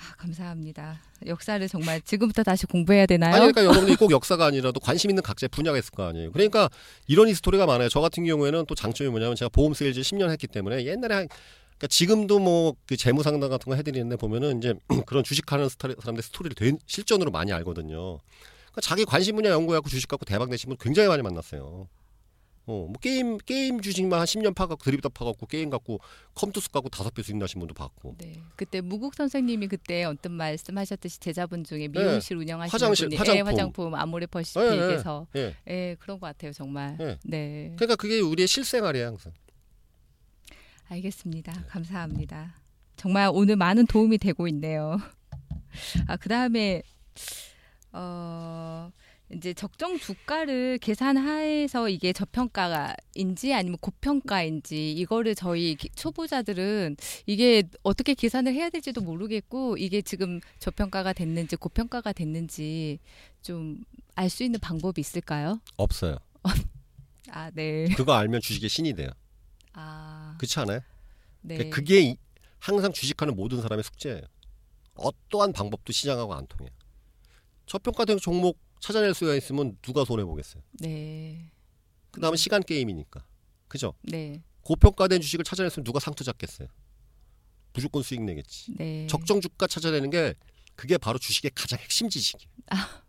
[0.00, 1.00] 아, 감사합니다.
[1.26, 3.34] 역사를 정말 지금부터 다시 공부해야 되나요?
[3.34, 6.32] 아니, 그러니까 여러분이 꼭 역사가 아니라도 관심 있는 각자의 분야가 있을 거 아니에요.
[6.32, 6.70] 그러니까
[7.06, 7.88] 이런 스토리가 많아요.
[7.88, 11.28] 저 같은 경우에는 또 장점이 뭐냐면 제가 보험 세일즈 10년 했기 때문에 옛날에 한
[11.78, 14.74] 그러니까 지금도 뭐 그 재무 상담 같은 거 해드리는데 보면은 이제
[15.06, 18.18] 그런 주식하는 사람들 스토리를 된 실전으로 많이 알거든요.
[18.18, 21.88] 그러니까 자기 관심 분야 연구해갖고 주식 갖고 대박 내신 분 굉장히 많이 만났어요.
[22.64, 26.00] 어, 뭐 게임 게임 주식만 한 10년 파갖고 들입다 파갖고 게임 갖고
[26.34, 28.16] 컴투스 갖고 다섯 배 수익 나신 분도 봤고.
[28.18, 28.40] 네.
[28.56, 32.00] 그때 무국 선생님이 그때 어떤 말씀하셨듯이 제자분 중에 네.
[32.00, 32.42] 미용실 네.
[32.42, 36.96] 운영하시는 화장실, 분이 화장품, 예, 화장품 아모레퍼시픽에서 네, 네, 예, 그런 것 같아요 정말.
[36.98, 37.18] 네.
[37.24, 37.72] 네.
[37.76, 39.32] 그러니까 그게 우리의 실생활이에요 항상.
[40.88, 41.52] 알겠습니다.
[41.68, 42.54] 감사합니다.
[42.96, 44.98] 정말 오늘 많은 도움이 되고 있네요.
[46.08, 46.82] 아, 그 다음에,
[47.92, 48.90] 어,
[49.30, 56.96] 이제 적정 주가를 계산하에서 이게 저평가인지 아니면 고평가인지 이거를 저희 초보자들은
[57.26, 62.98] 이게 어떻게 계산을 해야 될지도 모르겠고 이게 지금 저평가가 됐는지 고평가가 됐는지
[63.42, 63.84] 좀
[64.18, 65.60] 알 수 있는 방법이 있을까요?
[65.76, 66.16] 없어요.
[67.30, 67.86] 아, 네.
[67.96, 69.10] 그거 알면 주식의 신이 돼요.
[69.78, 70.34] 아.
[70.38, 70.80] 그렇지 않아요?
[71.42, 71.56] 네.
[71.56, 72.16] 그러니까 그게
[72.58, 74.22] 항상 주식하는 모든 사람의 숙제예요.
[74.94, 76.74] 어떠한 방법도 시장하고 안 통해요.
[77.66, 80.62] 저평가 된 종목 찾아낼 수가 있으면 누가 손해 보겠어요.
[80.80, 81.52] 네.
[82.10, 83.24] 그다음에 시간 게임이니까.
[83.68, 83.94] 그죠?
[84.02, 84.42] 네.
[84.62, 86.68] 고평가된 주식을 찾아냈으면 누가 상투 잡겠어요.
[87.72, 88.74] 무조건 수익 내겠지.
[88.76, 89.06] 네.
[89.06, 90.34] 적정 주가 찾아내는 게
[90.74, 92.50] 그게 바로 주식의 가장 핵심 지식이에요.
[92.70, 93.02] 아.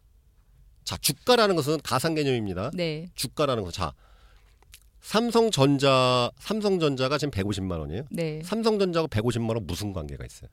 [0.83, 2.71] 자, 주가라는 것은 가상 개념입니다.
[2.73, 3.09] 네.
[3.15, 3.71] 주가라는 거.
[3.71, 3.93] 자,
[5.09, 8.03] 삼성전자 삼성전자가 지금 150만 원이에요.
[8.11, 8.43] 네.
[8.43, 10.51] 삼성전자하고 150만 원 무슨 관계가 있어요?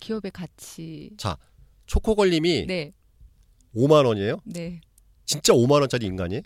[0.00, 1.12] 기업의 가치.
[1.16, 1.36] 자,
[1.86, 2.92] 초코걸림이 네.
[3.76, 4.40] 5만 원이에요?
[4.46, 4.80] 네.
[5.26, 6.42] 진짜 5만 원짜리 인간이에요?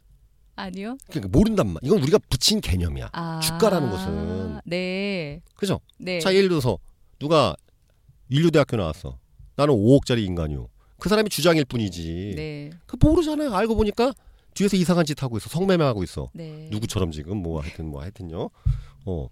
[0.56, 0.98] 아니요.
[1.08, 1.78] 그러니까 모른단 말.
[1.82, 3.08] 이건 우리가 붙인 개념이야.
[3.14, 4.60] 아, 주가라는 것은.
[4.66, 5.40] 네.
[5.54, 5.80] 그죠?
[5.98, 6.20] 네.
[6.20, 6.76] 자, 예를 들어서
[7.18, 7.56] 누가
[8.28, 9.18] 인류대학교 나왔어.
[9.56, 10.68] 나는 5억짜리 인간이요.
[10.98, 12.34] 그 사람이 주장일 뿐이지.
[12.36, 12.70] 네.
[12.84, 13.54] 그 모르잖아요.
[13.54, 14.12] 알고 보니까
[14.54, 15.48] 뒤에서 이상한 짓 하고 있어.
[15.48, 16.30] 성매매하고 있어.
[16.32, 16.68] 네.
[16.70, 18.50] 누구처럼 지금 뭐 하여튼 뭐 하여튼요.
[19.06, 19.28] 어.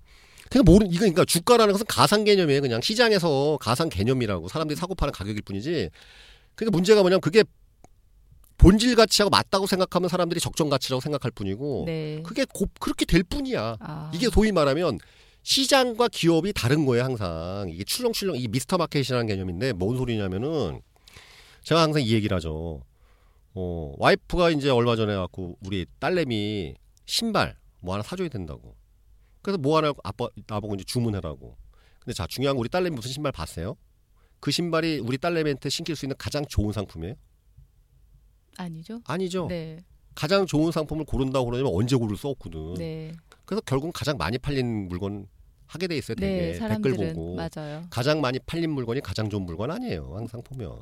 [0.51, 2.61] 그냥 모르 이거 그러니까 주가라는 것은 가상 개념이에요.
[2.61, 5.89] 그냥 시장에서 가상 개념이라고 사람들이 사고 파는 가격일 뿐이지.
[6.55, 7.45] 그러니까 문제가 뭐냐면 그게
[8.59, 12.23] 본질 가치하고 맞다고 생각하면 사람들이 적정 가치라고 생각할 뿐이고 네.
[12.23, 13.77] 그게 고, 그렇게 될 뿐이야.
[13.81, 14.11] 아.
[14.15, 14.99] 이게 소위 말하면
[15.43, 20.81] 시장과 기업이 다른 거예요 항상 이게 출렁출렁 이 미스터 마켓이라는 개념인데 뭔 소리냐면은
[21.65, 22.83] 제가 항상 이 얘기를 하죠.
[23.55, 26.75] 어 와이프가 이제 얼마 전에 갖고 우리 딸내미
[27.07, 28.77] 신발 뭐 하나 사줘야 된다고.
[29.43, 31.57] 그래서 뭐 하나 아빠 나보고 이제 주문해라고.
[32.01, 33.77] 근데 자 중요한 거 우리 딸내미 무슨 신발 봤어요?
[34.41, 37.15] 그 신발이 우리 딸내미한테 신길 수 있는 가장 좋은 상품이에요?
[38.57, 39.01] 아니죠.
[39.05, 39.47] 아니죠.
[39.49, 39.85] 네.
[40.15, 42.75] 가장 좋은 상품을 고른다고 그러면 언제 고를 수 없거든.
[42.75, 43.13] 네.
[43.45, 45.27] 그래서 결국 가장 많이 팔린 물건
[45.67, 46.15] 하게 돼 있어요.
[46.17, 47.37] 되게 네, 댓글 보고.
[47.37, 47.85] 맞아요.
[47.89, 50.15] 가장 많이 팔린 물건이 가장 좋은 물건 아니에요.
[50.15, 50.79] 항상 보면.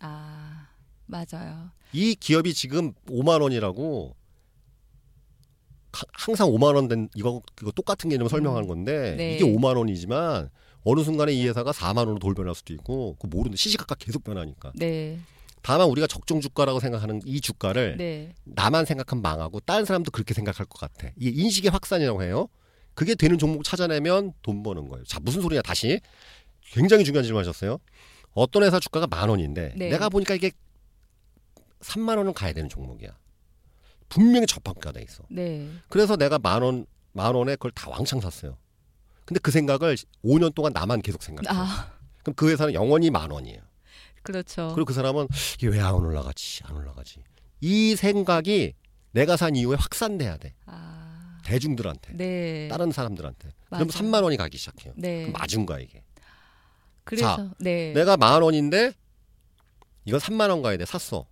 [0.00, 0.68] 아
[1.06, 1.70] 맞아요.
[1.92, 4.16] 이 기업이 지금 5만 원이라고
[6.12, 9.36] 항상 5만 원 된 이거 그거 똑같은 개념을 설명하는 건데 네.
[9.36, 10.50] 이게 5만 원이지만
[10.82, 14.72] 어느 순간에 이 회사가 4만 원으로 돌변할 수도 있고 그 모르는 시시각각 계속 변하니까.
[14.74, 15.18] 네.
[15.62, 18.34] 다만 우리가 적정 주가라고 생각하는 이 주가를 네.
[18.44, 21.08] 나만 생각하면 망하고 다른 사람도 그렇게 생각할 것 같아.
[21.16, 22.48] 이게 인식의 확산이라고 해요.
[22.94, 25.04] 그게 되는 종목 찾아내면 돈 버는 거예요.
[25.04, 26.00] 자, 무슨 소리냐 다시.
[26.60, 27.78] 굉장히 중요한 질문 하셨어요.
[28.34, 29.88] 어떤 회사 주가가 만 원인데 네.
[29.90, 30.50] 내가 보니까 이게
[31.84, 33.10] 3만 원은 가야 되는 종목이야.
[34.08, 35.24] 분명히 저평가돼 있어.
[35.30, 35.68] 네.
[35.88, 38.56] 그래서 내가 만 원, 만 원에 그걸 다 왕창 샀어요.
[39.24, 41.46] 근데 그 생각을 5년 동안 나만 계속 생각해.
[41.48, 41.90] 아.
[42.22, 43.60] 그럼 그 회사는 영원히 만 원이에요.
[44.22, 44.68] 그렇죠.
[44.74, 46.62] 그리고 그 사람은 이게 왜 안 올라가지?
[46.64, 47.22] 안 올라가지.
[47.60, 48.74] 이 생각이
[49.12, 50.54] 내가 산 이후에 확산돼야 돼.
[50.66, 51.40] 아...
[51.44, 52.14] 대중들한테.
[52.16, 52.68] 네.
[52.68, 53.50] 다른 사람들한테.
[53.70, 53.84] 맞아.
[53.84, 54.94] 그럼 3만 원이 가기 시작해요.
[54.96, 55.30] 네.
[55.30, 56.02] 맞은 거야, 이게.
[57.04, 57.92] 그래서 자, 네.
[57.92, 58.92] 내가 만 원인데
[60.06, 60.84] 이건 3만 원 가야 돼.
[60.86, 61.26] 샀어.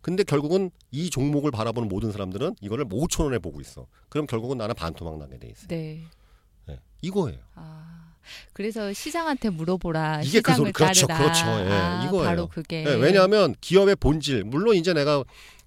[0.00, 3.86] 근데 결국은 이 종목을 바라보는 모든 사람들은 이거를 5천 원에 보고 있어.
[4.08, 5.66] 그럼 결국은 나는 반토막 나게 돼 있어.
[5.68, 6.04] 네.
[6.66, 6.78] 네.
[7.02, 7.38] 이거예요.
[7.54, 8.14] 아.
[8.52, 10.22] 그래서 시장한테 물어보라.
[10.22, 11.24] 이게 그 소리 그렇죠, 따르라.
[11.24, 11.46] 그렇죠.
[11.66, 12.24] 예, 아, 이거예요.
[12.24, 12.84] 바로 그게.
[12.86, 15.24] 예, 왜냐하면 기업의 본질 물론 이제 내가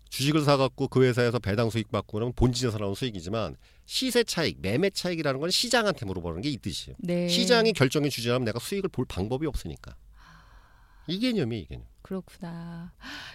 [0.09, 5.39] 주식을 사갖고 그 회사에서 배당 수익 받고 그러면 본질에서 나오는 수익이지만 시세 차익, 매매 차익이라는
[5.39, 6.95] 건 시장한테 물어보는 게 이 뜻이에요.
[6.99, 7.27] 네.
[7.27, 9.95] 시장이 결정해 주지 않으면 내가 수익을 볼 방법이 없으니까.
[11.07, 11.83] 이 개념이 이 개념.
[12.01, 12.91] 그렇구나.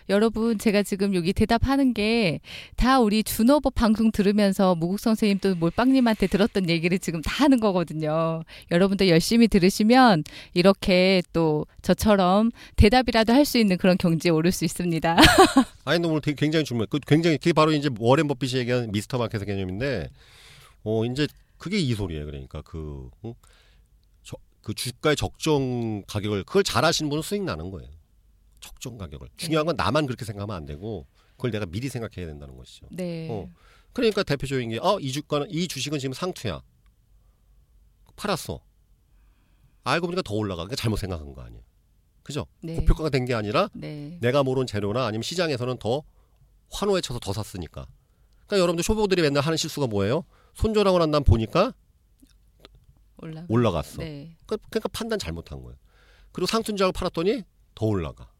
[0.08, 2.40] 여러분, 제가 지금 여기 대답하는 게
[2.76, 8.42] 다 우리 준호법 방송 들으면서 모국 선생님 또 몰빵님한테 들었던 얘기를 지금 다 하는 거거든요.
[8.70, 10.24] 여러분도 열심히 들으시면
[10.54, 15.16] 이렇게 또 저처럼 대답이라도 할 수 있는 그런 경지에 오를 수 있습니다.
[15.86, 16.86] 아니, 오늘 되게 굉장히 중요해.
[16.90, 20.10] 그 굉장히, 그게 바로 이제 워렌 버핏이 얘기한 미스터 마켓의 개념인데,
[20.84, 21.26] 어, 이제
[21.58, 22.26] 그게 이 소리예요.
[22.26, 23.34] 그러니까 그, 응?
[24.66, 27.88] 저, 그 주가의 적정 가격을 그걸 잘 아시는 분은 수익 나는 거예요.
[28.60, 29.28] 적정 가격을.
[29.36, 32.86] 중요한 건 나만 그렇게 생각하면 안 되고 그걸 내가 미리 생각해야 된다는 것이죠.
[32.90, 33.28] 네.
[33.30, 33.48] 어.
[33.92, 36.60] 그러니까 대표적인 게, 어, 이 주가는, 이 주식은 지금 상투야.
[38.16, 38.60] 팔았어.
[39.84, 40.62] 알고 보니까 더 올라가.
[40.64, 41.62] 그러니까 잘못 생각한 거 아니에요.
[42.22, 42.46] 그죠?
[42.60, 42.74] 네.
[42.76, 44.18] 고평가가 된 게 아니라 네.
[44.20, 46.02] 내가 모르는 재료나 아니면 시장에서는 더
[46.70, 47.86] 환호에 쳐서 더 샀으니까.
[48.46, 50.24] 그러니까 여러분들 초보들이 맨날 하는 실수가 뭐예요?
[50.54, 51.72] 손절하고 난 다음 보니까
[53.26, 53.46] 올라가.
[53.48, 53.98] 올라갔어.
[53.98, 54.36] 네.
[54.46, 55.76] 그러니까, 그러니까 판단 잘못한 거예요.
[56.32, 57.42] 그리고 상순작을 팔았더니
[57.74, 58.30] 더 올라가.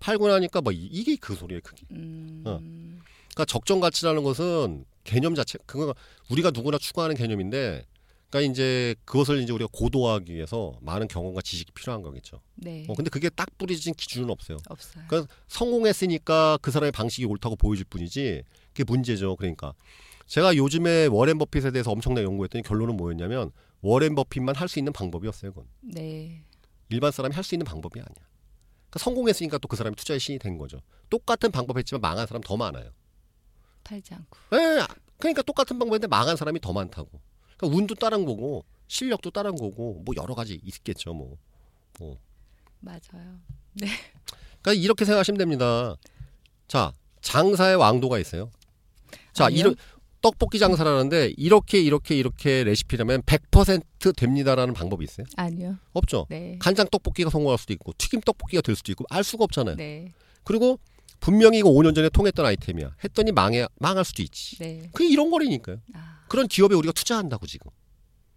[0.00, 1.84] 팔고 나니까 뭐 이게 그 소리예요, 그게.
[1.90, 2.42] 음...
[2.46, 2.58] 어.
[2.58, 5.94] 그러니까 적정 가치라는 것은 개념 자체 그거
[6.30, 7.84] 우리가 누구나 추구하는 개념인데
[8.30, 12.40] 그러니까 이제 그것을 이제 우리가 고도화하기 위해서 많은 경험과 지식이 필요한 거겠죠.
[12.54, 12.86] 네.
[12.88, 14.58] 어, 근데 그게 딱 뿌려진 기준은 없어요.
[14.68, 15.04] 없어요.
[15.08, 19.36] 그러니까 성공했으니까 그 사람의 방식이 옳다고 보여질 뿐이지 그게 문제죠.
[19.36, 19.74] 그러니까
[20.26, 23.50] 제가 요즘에 워렌 버핏에 대해서 엄청나게 연구했더니 결론은 뭐였냐면
[23.82, 25.52] 워렌 버핏만 할 수 있는 방법이었어요.
[25.52, 25.66] 그건.
[25.80, 26.44] 네.
[26.88, 28.14] 일반 사람이 할 수 있는 방법이 아니야.
[28.14, 30.80] 그러니까 성공했으니까 또 그 사람이 투자의 신이 된 거죠.
[31.08, 32.90] 똑같은 방법 했지만 망한 사람 더 많아요.
[33.84, 34.38] 팔지 않고.
[34.56, 34.86] 예,
[35.18, 37.08] 그러니까 똑같은 방법인데 망한 사람이 더 많다고.
[37.56, 41.14] 그러니까 운도 따른 거고 실력도 따른 거고 뭐 여러 가지 있겠죠.
[41.14, 41.38] 뭐.
[41.98, 42.18] 뭐.
[42.80, 43.38] 맞아요.
[43.74, 43.86] 네.
[44.62, 45.96] 그러니까 이렇게 생각하시면 됩니다.
[46.66, 48.50] 자, 장사의 왕도가 있어요.
[49.32, 49.74] 자, 이런
[50.20, 55.26] 떡볶이 장사를 하는데 이렇게 이렇게 이렇게 레시피라면 100% 됩니다라는 방법이 있어요?
[55.36, 55.76] 아니요.
[55.92, 56.26] 없죠.
[56.28, 56.56] 네.
[56.60, 59.76] 간장 떡볶이가 성공할 수도 있고 튀김 떡볶이가 될 수도 있고 알 수가 없잖아요.
[59.76, 60.12] 네.
[60.44, 60.78] 그리고
[61.20, 62.96] 분명히 이거 5년 전에 통했던 아이템이야.
[63.04, 64.56] 했더니 망해 망할 수도 있지.
[64.58, 64.90] 네.
[64.92, 65.80] 그게 이런 거리니까요.
[65.94, 66.24] 아.
[66.28, 67.70] 그런 기업에 우리가 투자한다고 지금.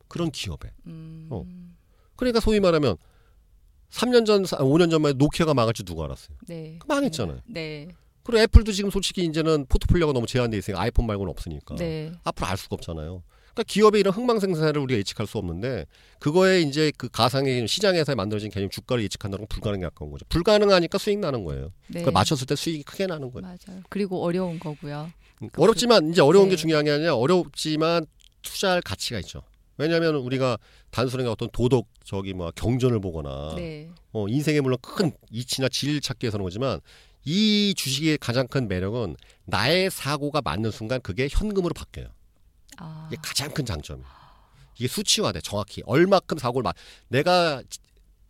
[0.07, 0.69] 그런 기업에.
[0.85, 1.27] 음...
[1.31, 1.45] 어.
[2.15, 2.97] 그러니까 소위 말하면
[3.89, 6.37] 3년 전, 5년 전만 노키아가 망할 줄 누가 알았어요.
[6.47, 6.79] 네.
[6.87, 7.39] 망했잖아요.
[7.45, 7.87] 네.
[8.23, 12.11] 그리고 애플도 지금 솔직히 이제는 포트폴리오가 너무 제한돼 있으니까 아이폰 말고는 없으니까 네.
[12.23, 13.23] 앞으로 알 수가 없잖아요.
[13.53, 15.85] 그러니까 기업의 이런 흥망생사를 우리가 예측할 수 없는데
[16.19, 20.25] 그거에 이제 그 가상의 시장에서 만들어진 개념 주가를 예측한다는 건 불가능에 가까운 거죠.
[20.29, 21.71] 불가능하니까 수익 나는 거예요.
[21.87, 21.99] 네.
[21.99, 23.41] 그걸 맞췄을 때 수익이 크게 나는 거예요.
[23.47, 23.81] 맞아요.
[23.89, 25.11] 그리고 어려운 거고요.
[25.43, 26.51] 음, 어렵지만 이제 어려운 네.
[26.51, 28.07] 게 중요한 게 아니라 어렵지만
[28.41, 29.43] 투자할 가치가 있죠.
[29.77, 30.57] 왜냐하면 우리가
[30.91, 33.89] 단순하게 어떤 도덕 저기 뭐 경전을 보거나 네.
[34.11, 36.79] 어, 인생에 물론 큰 이치나 질 찾기 위해서는 거지만
[37.25, 42.07] 이 주식의 가장 큰 매력은 나의 사고가 맞는 순간 그게 현금으로 바뀌어요.
[42.77, 43.09] 아.
[43.11, 44.07] 이게 가장 큰 장점이에요.
[44.77, 46.75] 이게 수치화돼 정확히 얼마큼 사고를 맞
[47.07, 47.61] 내가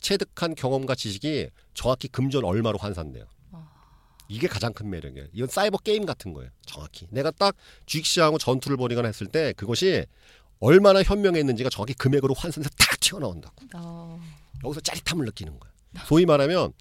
[0.00, 3.24] 체득한 경험과 지식이 정확히 금전 얼마로 환산돼요.
[3.52, 3.68] 아.
[4.28, 5.28] 이게 가장 큰 매력이에요.
[5.32, 6.50] 이건 사이버 게임 같은 거예요.
[6.66, 10.04] 정확히 내가 딱 주식시장하고 전투를 벌이거나 했을 때 그것이
[10.60, 13.54] 얼마나 현명했는지가 정확히 금액으로 환산돼서 딱 튀어나온다고.
[13.74, 14.20] 어.
[14.62, 15.72] 여기서 짜릿함을 느끼는 거야.
[16.06, 16.72] 소위 말하면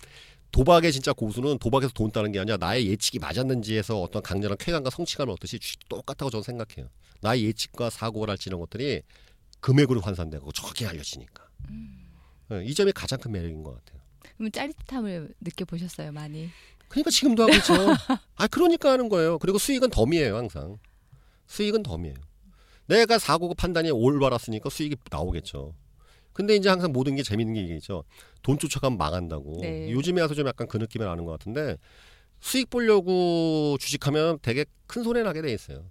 [0.54, 5.34] 도박의 진짜 고수는 도박에서 돈 따는 게 아니라 나의 예측이 맞았는지에서 어떤 강렬한 쾌감과 성취감을
[5.34, 6.90] 얻듯이 똑같다고 저는 생각해요.
[7.22, 9.02] 나의 예측과 사고랄지 이런 것들이
[9.62, 11.44] 금액으로 환산되고 정확히 알려지니까.
[11.70, 12.08] 음.
[12.50, 14.02] 네, 이 점이 가장 큰 매력인 것 같아요.
[14.38, 16.50] 그럼 짜릿함을 느껴보셨어요, 많이?
[16.88, 17.74] 그러니까 지금도 하고 있죠.
[18.36, 19.40] 아, 그러니까 하는 거예요.
[19.40, 20.78] 그리고 수익은 덤이에요, 항상.
[21.48, 22.16] 수익은 덤이에요.
[22.86, 25.74] 내가 사고가 판단이 올바랐으니까 수익이 나오겠죠.
[26.34, 28.04] 근데 이제 항상 모든 게 재밌는 게 이게죠.
[28.42, 29.60] 돈 쫓아가면 망한다고.
[29.62, 29.92] 네.
[29.92, 31.78] 요즘에 와서 좀 약간 그 느낌이 나는 것 같은데
[32.40, 35.86] 수익 보려고 주식하면 되게 큰 손해 나게 돼 있어요.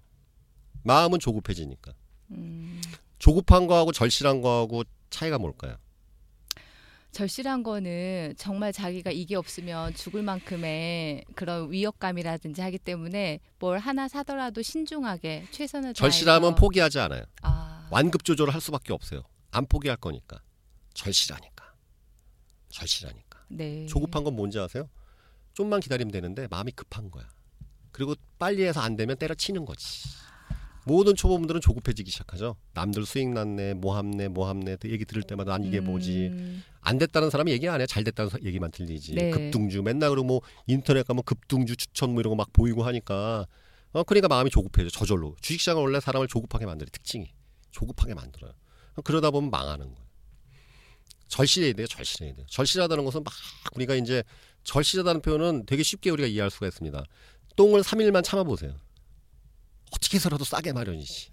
[0.82, 1.92] 마음은 조급해지니까.
[2.32, 2.80] 음.
[3.18, 5.76] 조급한 거하고 절실한 거하고 차이가 뭘까요?
[7.12, 14.62] 절실한 거는 정말 자기가 이게 없으면 죽을 만큼의 그런 위협감이라든지 하기 때문에 뭘 하나 사더라도
[14.62, 17.24] 신중하게 최선을 절실함은 포기하지 않아요.
[17.42, 17.86] 아.
[17.90, 19.22] 완급 조절을 할 수밖에 없어요.
[19.52, 20.42] 안 포기할 거니까.
[20.94, 21.72] 절실하니까.
[22.70, 23.44] 절실하니까.
[23.48, 23.86] 네.
[23.86, 24.88] 조급한 건 뭔지 아세요?
[25.54, 27.28] 좀만 기다리면 되는데 마음이 급한 거야.
[27.92, 30.08] 그리고 빨리 해서 안 되면 때려치는 거지.
[30.84, 32.56] 모든 초보분들은 조급해지기 시작하죠.
[32.72, 36.28] 남들 수익 났네, 모함네, 모함네 얘기 들을 때마다 난 이게 뭐지.
[36.28, 36.64] 음.
[36.80, 37.86] 안 됐다는 사람이 얘기 안 해.
[37.86, 39.14] 잘 됐다는 얘기만 들리지.
[39.14, 39.30] 네.
[39.30, 43.46] 급등주 맨날 그러고 뭐 인터넷 가면 급등주 추천 뭐 이런 거 막 보이고 하니까
[43.92, 44.88] 어 그러니까 마음이 조급해져.
[44.90, 45.36] 저절로.
[45.42, 47.30] 주식시장은 원래 사람을 조급하게 만들어 특징이.
[47.70, 48.52] 조급하게 만들어요.
[49.04, 50.02] 그러다 보면 망하는 거예요.
[51.28, 51.86] 절실해야 돼요.
[51.86, 52.46] 절실해야 돼요.
[52.50, 53.32] 절실하다는 것은 막
[53.74, 54.22] 우리가 이제
[54.64, 57.04] 절실하다는 표현은 되게 쉽게 우리가 이해할 수가 있습니다.
[57.56, 58.74] 똥을 3일만 참아보세요.
[59.92, 61.30] 어떻게 해서라도 싸게 마련이지.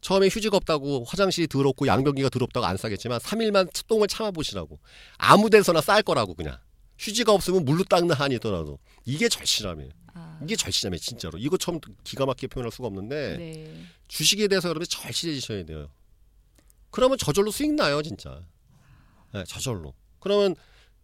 [0.00, 4.78] 처음에 휴지가 없다고 화장실이 더럽고 양변기가 더럽다고 안 싸겠지만 3일만 똥을 참아보시라고.
[5.18, 6.58] 아무 데서나 쌀 거라고 그냥.
[6.98, 8.78] 휴지가 없으면 물로 닦는 한이 있더라도.
[9.04, 9.90] 이게 절실함이에요.
[10.14, 10.40] 아.
[10.42, 11.38] 이게 절실함이에요 진짜로.
[11.38, 13.82] 이거 처음 기가 막히게 표현할 수가 없는데 네.
[14.08, 15.90] 주식에 대해서 여러분 절실해지셔야 돼요.
[16.96, 18.40] 그러면 저절로 수익 나요 진짜.
[19.34, 19.92] 네, 저절로.
[20.18, 20.56] 그러면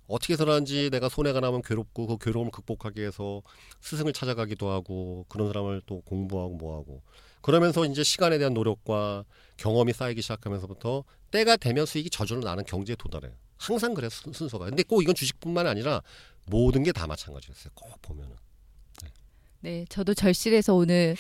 [0.07, 3.43] 어떻게 해서라는지 내가 손해가 나면 괴롭고 그 괴로움을 극복하기 위해서
[3.83, 7.03] 스승을 찾아가기도 하고 그런 사람을 또 공부하고 뭐하고
[7.43, 9.25] 그러면서 이제 시간에 대한 노력과
[9.59, 13.35] 경험이 쌓이기 시작하면서부터 때가 되면 수익이 저절로 나는 경제에 도달해요.
[13.59, 14.65] 항상 그래 순서가.
[14.65, 16.01] 근데 꼭 이건 주식뿐만 아니라
[16.47, 17.71] 모든 게 다 마찬가지였어요.
[17.75, 18.35] 꼭 보면은.
[19.03, 19.09] 네.
[19.61, 21.17] 네, 저도 절실해서 오늘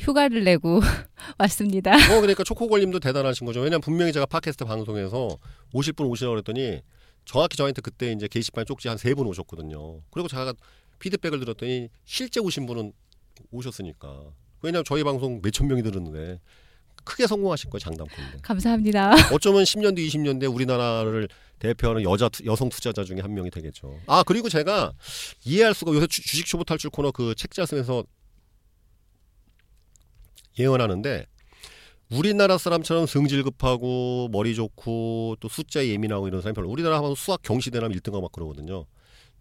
[0.00, 0.80] 휴가를 내고
[1.38, 1.94] 왔습니다.
[1.94, 3.60] 어, 그러니까 초코걸님도 대단하신 거죠.
[3.60, 5.38] 왜냐면 분명히 제가 팟캐스트 방송에서
[5.72, 6.80] 오실 분 오시라고 그랬더니
[7.24, 10.00] 정확히 저한테 그때 이제 게시판 쪽지 한 세 분 오셨거든요.
[10.10, 10.54] 그리고 제가
[10.98, 12.92] 피드백을 들었더니 실제 오신 분은
[13.50, 14.22] 오셨으니까.
[14.62, 16.40] 왜냐면 저희 방송 몇천 명이 들었는데
[17.04, 18.38] 크게 성공하실 거예요 장담컨대.
[18.42, 19.12] 감사합니다.
[19.32, 21.28] 어쩌면 10년 뒤 20년 뒤 우리나라를
[21.58, 23.98] 대표하는 여자 여성 투자자 중에 한 명이 되겠죠.
[24.06, 24.92] 아 그리고 제가
[25.44, 28.04] 이해할 수가 요새 주, 식 초보 탈출 코너 그 책자 쓰면서
[30.60, 31.26] 예언하는데
[32.10, 37.42] 우리나라 사람처럼 성질 급하고 머리 좋고 또 숫자에 예민하고 이런 사람이 별로 우리나라 하면 수학
[37.42, 38.86] 경시대라면 1등하고 막 그러거든요.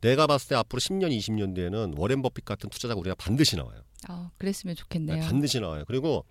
[0.01, 3.81] 내가 봤을 때 앞으로 10년, 20년 뒤에는 워렌 버핏 같은 투자자가 우리가 반드시 나와요.
[4.07, 5.17] 아, 그랬으면 좋겠네요.
[5.17, 5.83] 네, 반드시 나와요.
[5.87, 6.25] 그리고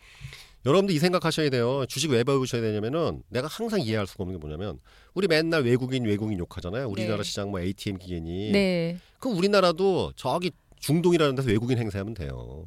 [0.64, 1.84] 여러분들 이 생각하셔야 돼요.
[1.86, 4.78] 주식 왜 배우셔야 되냐면은 내가 항상 이해할 수가 없는 게 뭐냐면
[5.14, 6.88] 우리 맨날 외국인 외국인 욕하잖아요.
[6.88, 7.22] 우리나라 네.
[7.24, 8.52] 시장 뭐 ATM 기계니.
[8.52, 8.98] 네.
[9.18, 12.66] 그럼 우리나라도 저기 중동이라는 데서 외국인 행사하면 돼요.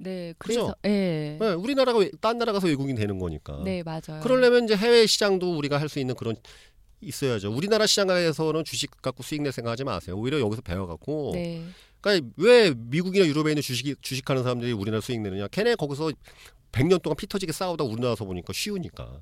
[0.00, 1.36] 네, 그래서 예.
[1.40, 3.60] 네, 우리나라가 딴 나라 가서 외국인 되는 거니까.
[3.64, 4.20] 네, 맞아요.
[4.22, 6.36] 그러려면 이제 해외 시장도 우리가 할 수 있는 그런
[7.00, 7.52] 있어야죠.
[7.52, 10.16] 우리나라 시장에서는 주식 갖고 수익 낼 생각하지 마세요.
[10.16, 11.32] 오히려 여기서 배워 갖고.
[11.34, 11.64] 네.
[12.00, 15.48] 그러니까 왜 미국이나 유럽에 있는 주식이 주식하는 사람들이 우리나라 수익 내느냐?
[15.48, 16.12] 걔네 거기서
[16.72, 19.20] 100년 동안 피 터지게 싸우다 우리나라서 보니까 쉬우니까.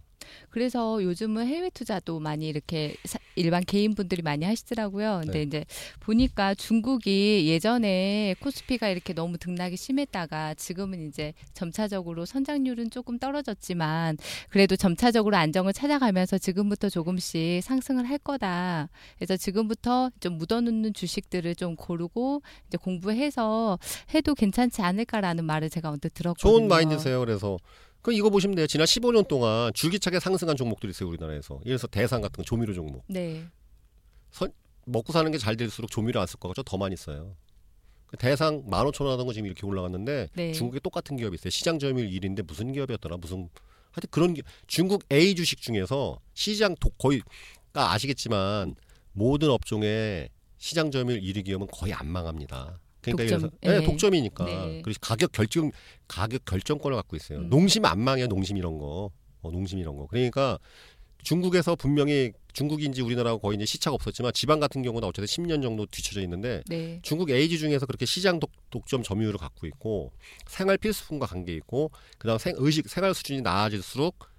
[0.51, 2.95] 그래서 요즘은 해외 투자도 많이 이렇게
[3.35, 5.21] 일반 개인분들이 많이 하시더라고요.
[5.25, 5.43] 근데 네.
[5.43, 5.64] 이제
[6.01, 14.17] 보니까 중국이 예전에 코스피가 이렇게 너무 등락이 심했다가 지금은 이제 점차적으로 선장률은 조금 떨어졌지만
[14.49, 18.89] 그래도 점차적으로 안정을 찾아가면서 지금부터 조금씩 상승을 할 거다.
[19.17, 23.79] 그래서 지금부터 좀 묻어놓는 주식들을 좀 고르고 이제 공부해서
[24.14, 26.51] 해도 괜찮지 않을까라는 말을 제가 언뜻 들었거든요.
[26.51, 27.21] 좋은 마인드세요.
[27.21, 27.59] 그래서
[28.07, 28.69] 그 이거 보시면 돼요.
[28.69, 31.57] 지난 15년 동안 줄기차게 상승한 종목들이 있어요 우리나라에서.
[31.65, 33.03] 예를 들어서 대상 같은 거 조미료 종목.
[33.09, 33.43] 네.
[34.31, 34.53] 선,
[34.85, 37.35] 먹고 사는 게 잘 될수록 조미료 안 쓸 거가 더 많이 써요.
[38.07, 40.53] 그 대상 만 오천 원 하던 거 지금 이렇게 올라갔는데 네.
[40.53, 41.51] 중국에 똑같은 기업이 있어요.
[41.51, 43.17] 시장 점유율 1인데 무슨 기업이었더라?
[43.17, 43.49] 무슨
[43.91, 47.21] 하여튼 그런 기, 중국 A 주식 중에서 시장 도, 거의
[47.73, 48.77] 까 아시겠지만
[49.15, 50.29] 모든 업종에
[50.59, 52.79] 시장 점유율 1위 기업은 거의 안 망합니다.
[53.01, 53.51] 그러니까 독점.
[53.61, 54.45] 네, 네, 독점이니까.
[54.45, 54.83] 네.
[54.83, 55.71] 그리고 가격 결정
[56.09, 57.39] 가격 결정권을 갖고 있어요.
[57.41, 57.49] 음.
[57.49, 58.27] 농심 안 망해요.
[58.27, 59.11] 농심 이런 거.
[59.43, 60.07] 어, 농심 이런 거.
[60.07, 60.59] 그러니까
[61.23, 66.23] 중국에서 분명히 중국인지 우리나라하고 거의 이제 시차가 없었지만 지방 같은 경우는 어쨌든 10년 정도 뒤쳐져
[66.23, 67.01] 있는데 네.
[67.03, 70.13] 중국 A지 중에서 그렇게 시장 독, 독점 점유율을 갖고 있고
[70.47, 74.31] 생활 필수품과 관계 있고 그다음 생, 의식 생활 수준이 나아질수록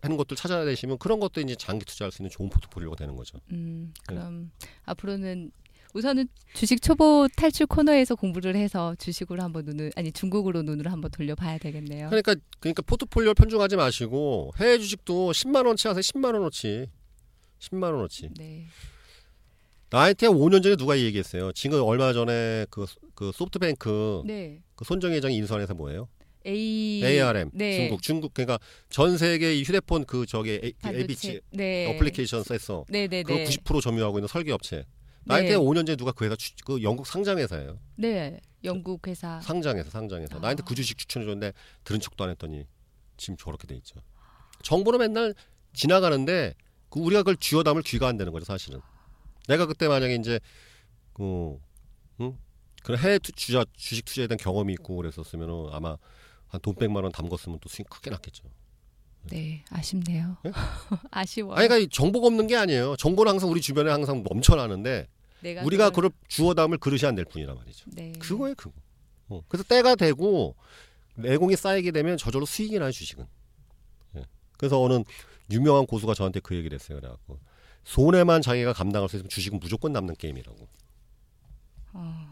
[0.00, 3.38] 하는 것들 찾아내시면 그런 것도 이제 장기 투자할 수 있는 좋은 포트폴리오가 되는 거죠.
[3.52, 4.68] 음, 그럼 네.
[4.86, 5.52] 앞으로는
[5.94, 11.58] 우선은 주식 초보 탈출 코너에서 공부를 해서 주식으로 한번 눈을 아니 중국으로 눈을 한번 돌려봐야
[11.58, 12.08] 되겠네요.
[12.08, 16.00] 그러니까 그러니까 포트폴리오 편중하지 마시고 해외 주식도 10만 원치 하세요.
[16.00, 16.86] 10만 원어치.
[17.58, 18.30] 10만 원어치.
[18.36, 18.66] 네.
[19.90, 21.52] 나한테 5년 전에 누가 얘기했어요.
[21.52, 24.62] 지금 얼마 전에 그, 그 소프트뱅크 네.
[24.74, 26.08] 그 손정희 회장이 인수한에서 뭐예요?
[26.46, 27.76] A ARM 네.
[27.76, 31.94] 중국 중국 그러니까 전 세계 휴대폰 그 저기 A, AB치 네.
[31.94, 32.86] 어플리케이션 썼어.
[32.88, 33.22] 네네 네.
[33.22, 34.84] 그90% 점유하고 있는 설계 업체.
[35.24, 35.56] 나이테 네.
[35.56, 37.78] 5년 전에 누가 그 회사 추, 그 영국 상장 회사예요.
[37.96, 39.40] 네, 영국 회사.
[39.40, 40.40] 상장해서 상장해서 아.
[40.40, 41.52] 나한테 그 주식 추천해 줬는데
[41.84, 42.66] 들은 척도 안 했더니
[43.16, 44.00] 지금 저렇게 돼 있죠.
[44.62, 45.34] 정보는 맨날
[45.72, 46.54] 지나가는데
[46.90, 48.80] 그 우리가 그걸 쥐어 담을 귀가 안 되는 거죠 사실은.
[49.48, 50.38] 내가 그때 만약에 이제
[51.12, 51.58] 그
[52.20, 52.36] 응?
[52.82, 55.96] 그런 해외 투자 주식 투자에 대한 경험이 있고 그랬었으면은 아마
[56.48, 58.44] 한 돈 백만 원 담궜으면 또 수익 크게 났겠죠.
[59.30, 60.36] 네, 아쉽네요.
[60.42, 60.50] 네?
[61.10, 61.54] 아쉬워요.
[61.56, 62.96] 아니, 그러니까 정보가 없는 게 아니에요.
[62.96, 65.08] 정보는 항상 우리 주변에 항상 넘쳐나는데
[65.64, 67.86] 우리가 그걸 주워 담을 그릇이 안 될 뿐이란 말이죠.
[67.92, 68.12] 네.
[68.18, 68.72] 그거예요, 그거.
[69.28, 69.42] 어.
[69.48, 70.54] 그래서 때가 되고
[71.14, 73.26] 내공이 쌓이게 되면 저절로 수익이 나요, 주식은.
[74.16, 74.24] 예.
[74.58, 75.02] 그래서 어느
[75.50, 76.98] 유명한 고수가 저한테 그 얘기를 했어요.
[76.98, 77.38] 그래갖고
[77.84, 80.68] 손해만 자기가 감당할 수 있으면 주식은 무조건 남는 게임이라고.
[81.94, 82.26] 어...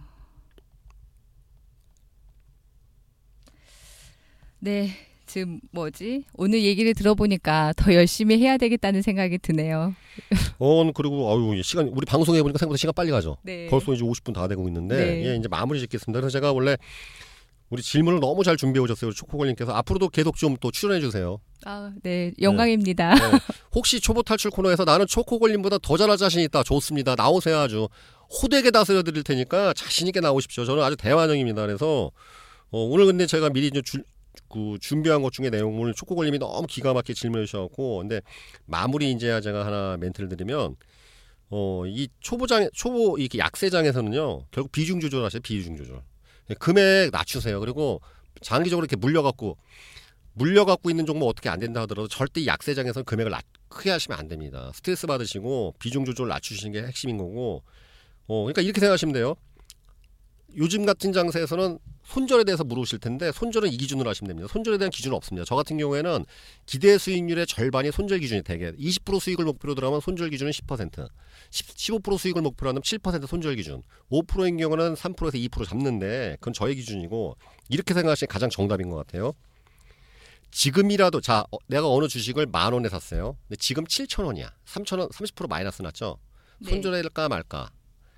[4.61, 4.91] 네,
[5.31, 6.25] 지금 뭐지?
[6.35, 9.95] 오늘 얘기를 들어보니까 더 열심히 해야 되겠다는 생각이 드네요.
[10.59, 13.37] 어, 그리고 아유, 시간 우리 방송해 보니까 생각보다 시간 빨리 가죠.
[13.43, 13.69] 네.
[13.69, 15.27] 벌써 이제 50분 다 되고 있는데 네.
[15.29, 16.21] 예, 이제 마무리 짓겠습니다.
[16.21, 16.77] 그래서 제가 원래
[17.69, 19.13] 우리 질문을 너무 잘 준비해 오셨어요.
[19.13, 21.39] 초코걸님께서 앞으로도 계속 좀 또 출연해 주세요.
[21.65, 23.15] 아, 네, 영광입니다.
[23.15, 23.31] 네.
[23.31, 23.39] 네.
[23.73, 26.65] 혹시 초보 탈출 코너에서 나는 초코걸님보다 더 잘할 자신 있다.
[26.65, 27.15] 좋습니다.
[27.15, 27.89] 나오세요 아주
[28.43, 30.65] 호되게 다스려 드릴 테니까 자신 있게 나오십시오.
[30.65, 31.63] 저는 아주 대환영입니다.
[31.67, 32.11] 그래서
[32.73, 34.05] 어, 오늘 근데 제가 미리 좀 줄,
[34.49, 38.21] 그 준비한 것 중에 내용을 초코걸님이 너무 기가 막히게 질문해 주셔갖고 근데
[38.67, 40.77] 마무리 이제 제가 하나 멘트를 드리면
[41.51, 46.03] 어 이 초보장 초보 이렇게 약세장에서는요 결국 비중 조절하세요 비중 조절.
[46.59, 47.61] 금액 낮추세요.
[47.61, 48.01] 그리고
[48.41, 49.57] 장기적으로 이렇게 물려갖고
[50.35, 54.71] 물려갖고 있는 종목 어떻게 안 된다 하더라도 절대 약세장에서는 금액을 낮, 크게 하시면 안 됩니다.
[54.75, 57.63] 스트레스 받으시고 비중 조절 낮추시는 게 핵심인 거고
[58.27, 59.35] 어 그러니까 이렇게 생각하시면 돼요
[60.57, 64.49] 요즘 같은 장세에서는 손절에 대해서 물으실 텐데 손절은 이 기준으로 하시면 됩니다.
[64.53, 65.45] 손절에 대한 기준은 없습니다.
[65.47, 66.25] 저 같은 경우에는
[66.67, 71.09] 기대 수익률의 절반이 손절 기준이 되게 20% 수익을 목표로 들어가면 손절 기준은 10%,
[71.51, 77.37] 15% 수익을 목표로 하면 7% 손절 기준, 5%인 경우는 3%에서 2% 잡는데 그건 저의 기준이고
[77.69, 79.35] 이렇게 생각하시는 게 가장 정답인 것 같아요.
[80.51, 83.37] 지금이라도 자 어, 내가 어느 주식을 만 원에 샀어요.
[83.47, 84.53] 근데 지금 7천 원이야.
[84.67, 86.19] 3천 원, 30% 마이너스 났죠.
[86.59, 86.71] 네.
[86.71, 87.71] 손절할까 말까.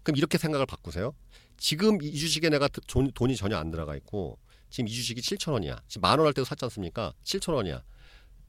[0.02, 1.14] 그럼 이렇게 생각을 바꾸세요.
[1.62, 2.68] 지금 이 주식에 내가
[3.14, 4.36] 돈이 전혀 안 들어가 있고
[4.68, 5.80] 지금 이 주식이 7천 원이야.
[5.86, 7.12] 지금 만 원 할 때도 샀지 않습니까?
[7.22, 7.84] 7천 원이야.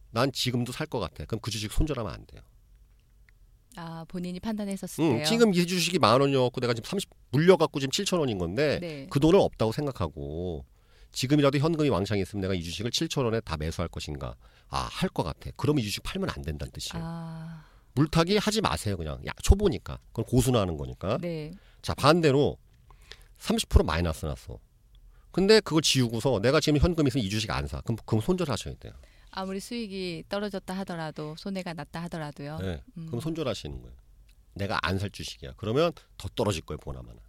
[0.09, 1.23] 난 지금도 살 것 같아.
[1.25, 2.41] 그럼 그 주식 손절하면 안 돼요.
[3.75, 5.25] 아 본인이 판단했었을 응, 때요.
[5.25, 9.07] 지금 이 주식이 만 원이었고 내가 지금 30 물려갖고 지금 7천 원인 건데 네.
[9.11, 10.65] 그 돈은 없다고 생각하고
[11.11, 14.35] 지금이라도 현금이 왕창 있으면 내가 이 주식을 7천 원에 다 매수할 것인가?
[14.69, 15.51] 아 할 것 같아.
[15.55, 17.03] 그러면 이 주식 팔면 안 된다는 뜻이에요.
[17.05, 17.65] 아...
[17.93, 19.21] 물타기 하지 마세요 그냥.
[19.27, 21.19] 야 초보니까 그건 고순하는 거니까.
[21.21, 21.51] 네.
[21.83, 22.57] 자 반대로
[23.47, 24.57] 30% 마이너스 났어.
[25.31, 27.81] 근데 그걸 지우고서 내가 지금 현금 있으면 이 주식 안 사.
[27.81, 28.93] 그럼 그럼 손절하셔야 돼요.
[29.31, 32.57] 아무리 수익이 떨어졌다 하더라도 손해가 났다 하더라도요.
[32.59, 32.81] 네.
[32.97, 33.07] 음.
[33.07, 33.97] 그럼 손절하시는 거예요.
[34.53, 35.53] 내가 안 살 주식이야.
[35.57, 37.19] 그러면 더 떨어질 거예요, 보나마나.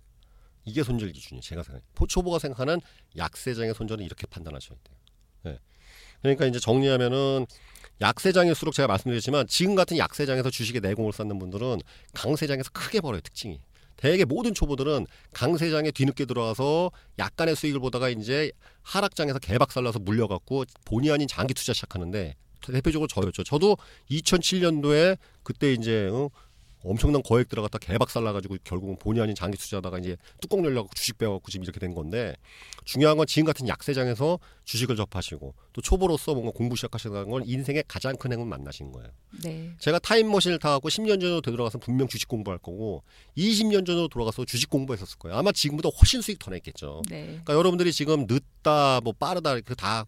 [0.66, 1.40] 이게 손절 기준이에요.
[1.40, 1.82] 제가 생각.
[2.08, 2.80] 초보가 생각하는
[3.16, 4.96] 약세장의 손절은 이렇게 판단하셔야 돼요.
[5.44, 5.58] 네.
[6.20, 7.46] 그러니까 이제 정리하면은
[8.02, 11.80] 약세장일수록 제가 말씀드렸지만 지금 같은 약세장에서 주식에 내공을 쌓는 분들은
[12.12, 13.60] 강세장에서 크게 벌어요 특징이.
[13.96, 21.28] 대개 모든 초보들은 강세장에 뒤늦게 들어와서 약간의 수익을 보다가 이제 하락장에서 개박살나서 물려갖고 본의 아닌
[21.28, 23.44] 장기 투자 시작하는데 대표적으로 저였죠.
[23.44, 23.76] 저도
[24.10, 26.30] 2007년도에 그때 이제 어,
[26.84, 31.50] 엄청난 거액 들어갔다 개박살 나가지고 결국은 본의 아닌 장기 투자하다가 이제 뚜껑 열려고 주식 빼갖고
[31.50, 32.34] 지금 이렇게 된 건데
[32.84, 38.16] 중요한 건 지금 같은 약세장에서 주식을 접하시고 또 초보로서 뭔가 공부 시작하시는 건 인생의 가장
[38.16, 39.08] 큰 행운 만나신 거예요.
[39.42, 39.72] 네.
[39.78, 43.02] 제가 타임머신을 타고 10년 전으로 되돌아가서 분명 주식 공부할 거고
[43.36, 45.36] 20년 전으로 돌아가서 주식 공부했었을 거예요.
[45.36, 47.02] 아마 지금보다 훨씬 수익 더 냈겠죠.
[47.08, 47.24] 네.
[47.26, 50.04] 그러니까 여러분들이 지금 늦다 뭐 빠르다 이렇게 다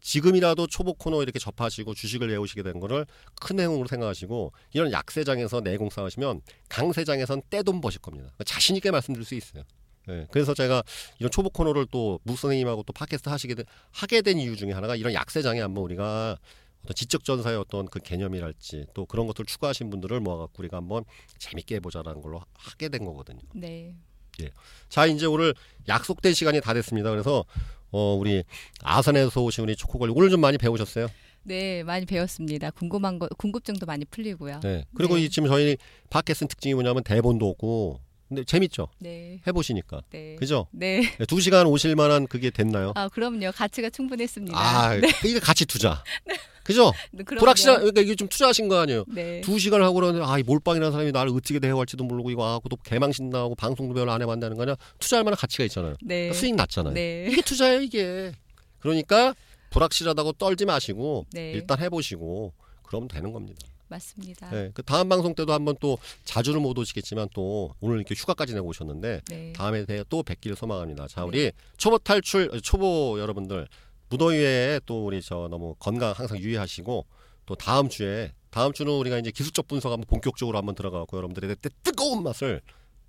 [0.00, 3.06] 지금이라도 초보 코너 이렇게 접하시고 주식을 외우시게 된 거를
[3.40, 8.26] 큰 행운으로 생각하시고 이런 약세장에서 내공 쌓으시면 강세장에선 떼돈 버실 겁니다.
[8.28, 9.64] 그러니까 자신 있게 말씀드릴 수 있어요.
[10.06, 10.82] 네, 그래서 제가
[11.18, 15.12] 이런 초보 코너를 또무 선생님하고 또 팟캐스트 하시게 된, 하게 된 이유 중에 하나가 이런
[15.12, 16.38] 약세장에 한번 우리가
[16.82, 21.04] 어떤 지적 전사의 어떤 그 개념이랄지 또 그런 것들을 추구하신 분들을 모아갖고 우리가 한번
[21.38, 23.40] 재밌게 해보자라는 걸로 하게 된 거거든요.
[23.54, 23.96] 네.
[24.42, 24.50] 예.
[24.88, 25.54] 자 이제 오늘
[25.88, 27.10] 약속된 시간이 다 됐습니다.
[27.10, 27.44] 그래서
[27.90, 28.44] 어, 우리
[28.82, 31.08] 아산에서 오신 우리 초코걸 오늘 좀 많이 배우셨어요?
[31.42, 32.70] 네, 많이 배웠습니다.
[32.70, 34.60] 궁금한 거, 궁금증도 많이 풀리고요.
[34.60, 34.84] 네.
[34.94, 35.28] 그리고 네.
[35.28, 35.76] 지금 저희
[36.10, 38.00] 팟캐스트 특징이 뭐냐면 대본도 없고,
[38.30, 38.86] 근데 재밌죠?
[39.00, 39.40] 네.
[39.44, 40.02] 해보시니까.
[40.10, 40.36] 네.
[40.36, 40.68] 그죠?
[40.70, 41.00] 네.
[41.18, 41.26] 네.
[41.26, 42.92] 두 시간 오실 만한 그게 됐나요?
[42.94, 43.50] 아, 그럼요.
[43.52, 44.56] 가치가 충분했습니다.
[44.56, 45.08] 아, 네.
[45.26, 46.04] 이게 가치 투자.
[46.24, 46.36] 네.
[46.62, 46.92] 그죠?
[47.10, 49.04] 네, 불확실한 그러니까 이게 좀 투자하신 거 아니에요.
[49.08, 49.40] 네.
[49.40, 53.56] 두 시간을 하고 그러는데 아이 몰빵이라는 사람이 나를 어떻게 대해할지도 모르고 이거 또 개망신 나오고
[53.56, 55.96] 방송도 별로 안 해봤다는 거냐 투자할 만한 가치가 있잖아요.
[56.02, 56.14] 네.
[56.16, 56.94] 그러니까 수익 났잖아요.
[56.94, 57.26] 네.
[57.28, 58.32] 이게 투자예요 이게.
[58.78, 59.34] 그러니까
[59.70, 61.50] 불확실하다고 떨지 마시고 네.
[61.52, 62.52] 일단 해보시고
[62.84, 63.66] 그러면 되는 겁니다.
[63.90, 64.48] 맞습니다.
[64.50, 68.68] 네, 그 다음 방송 때도 한번 또 자주는 못 오시겠지만 또 오늘 이렇게 휴가까지 내고
[68.68, 69.52] 오셨는데 네.
[69.52, 71.08] 다음에 또 뵙기를 소망합니다.
[71.08, 71.52] 자, 우리 네.
[71.76, 73.66] 초보 탈출 초보 여러분들
[74.08, 77.06] 무더위에 또 우리 저 너무 건강 항상 유의하시고
[77.46, 82.22] 또 다음 주에 다음 주는 우리가 이제 기술적 분석 한번 본격적으로 한번 들어가고 여러분들의 뜨거운
[82.22, 82.60] 맛을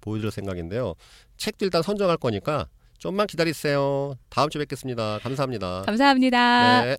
[0.02, 0.96] 보여드릴 생각인데요.
[1.38, 2.68] 책도 일단 선정할 거니까
[3.00, 4.16] 좀만 기다리세요.
[4.30, 5.20] 다음 주에 뵙겠습니다.
[5.20, 5.84] 감사합니다.
[5.86, 6.86] 감사합니다.
[6.86, 6.98] 네.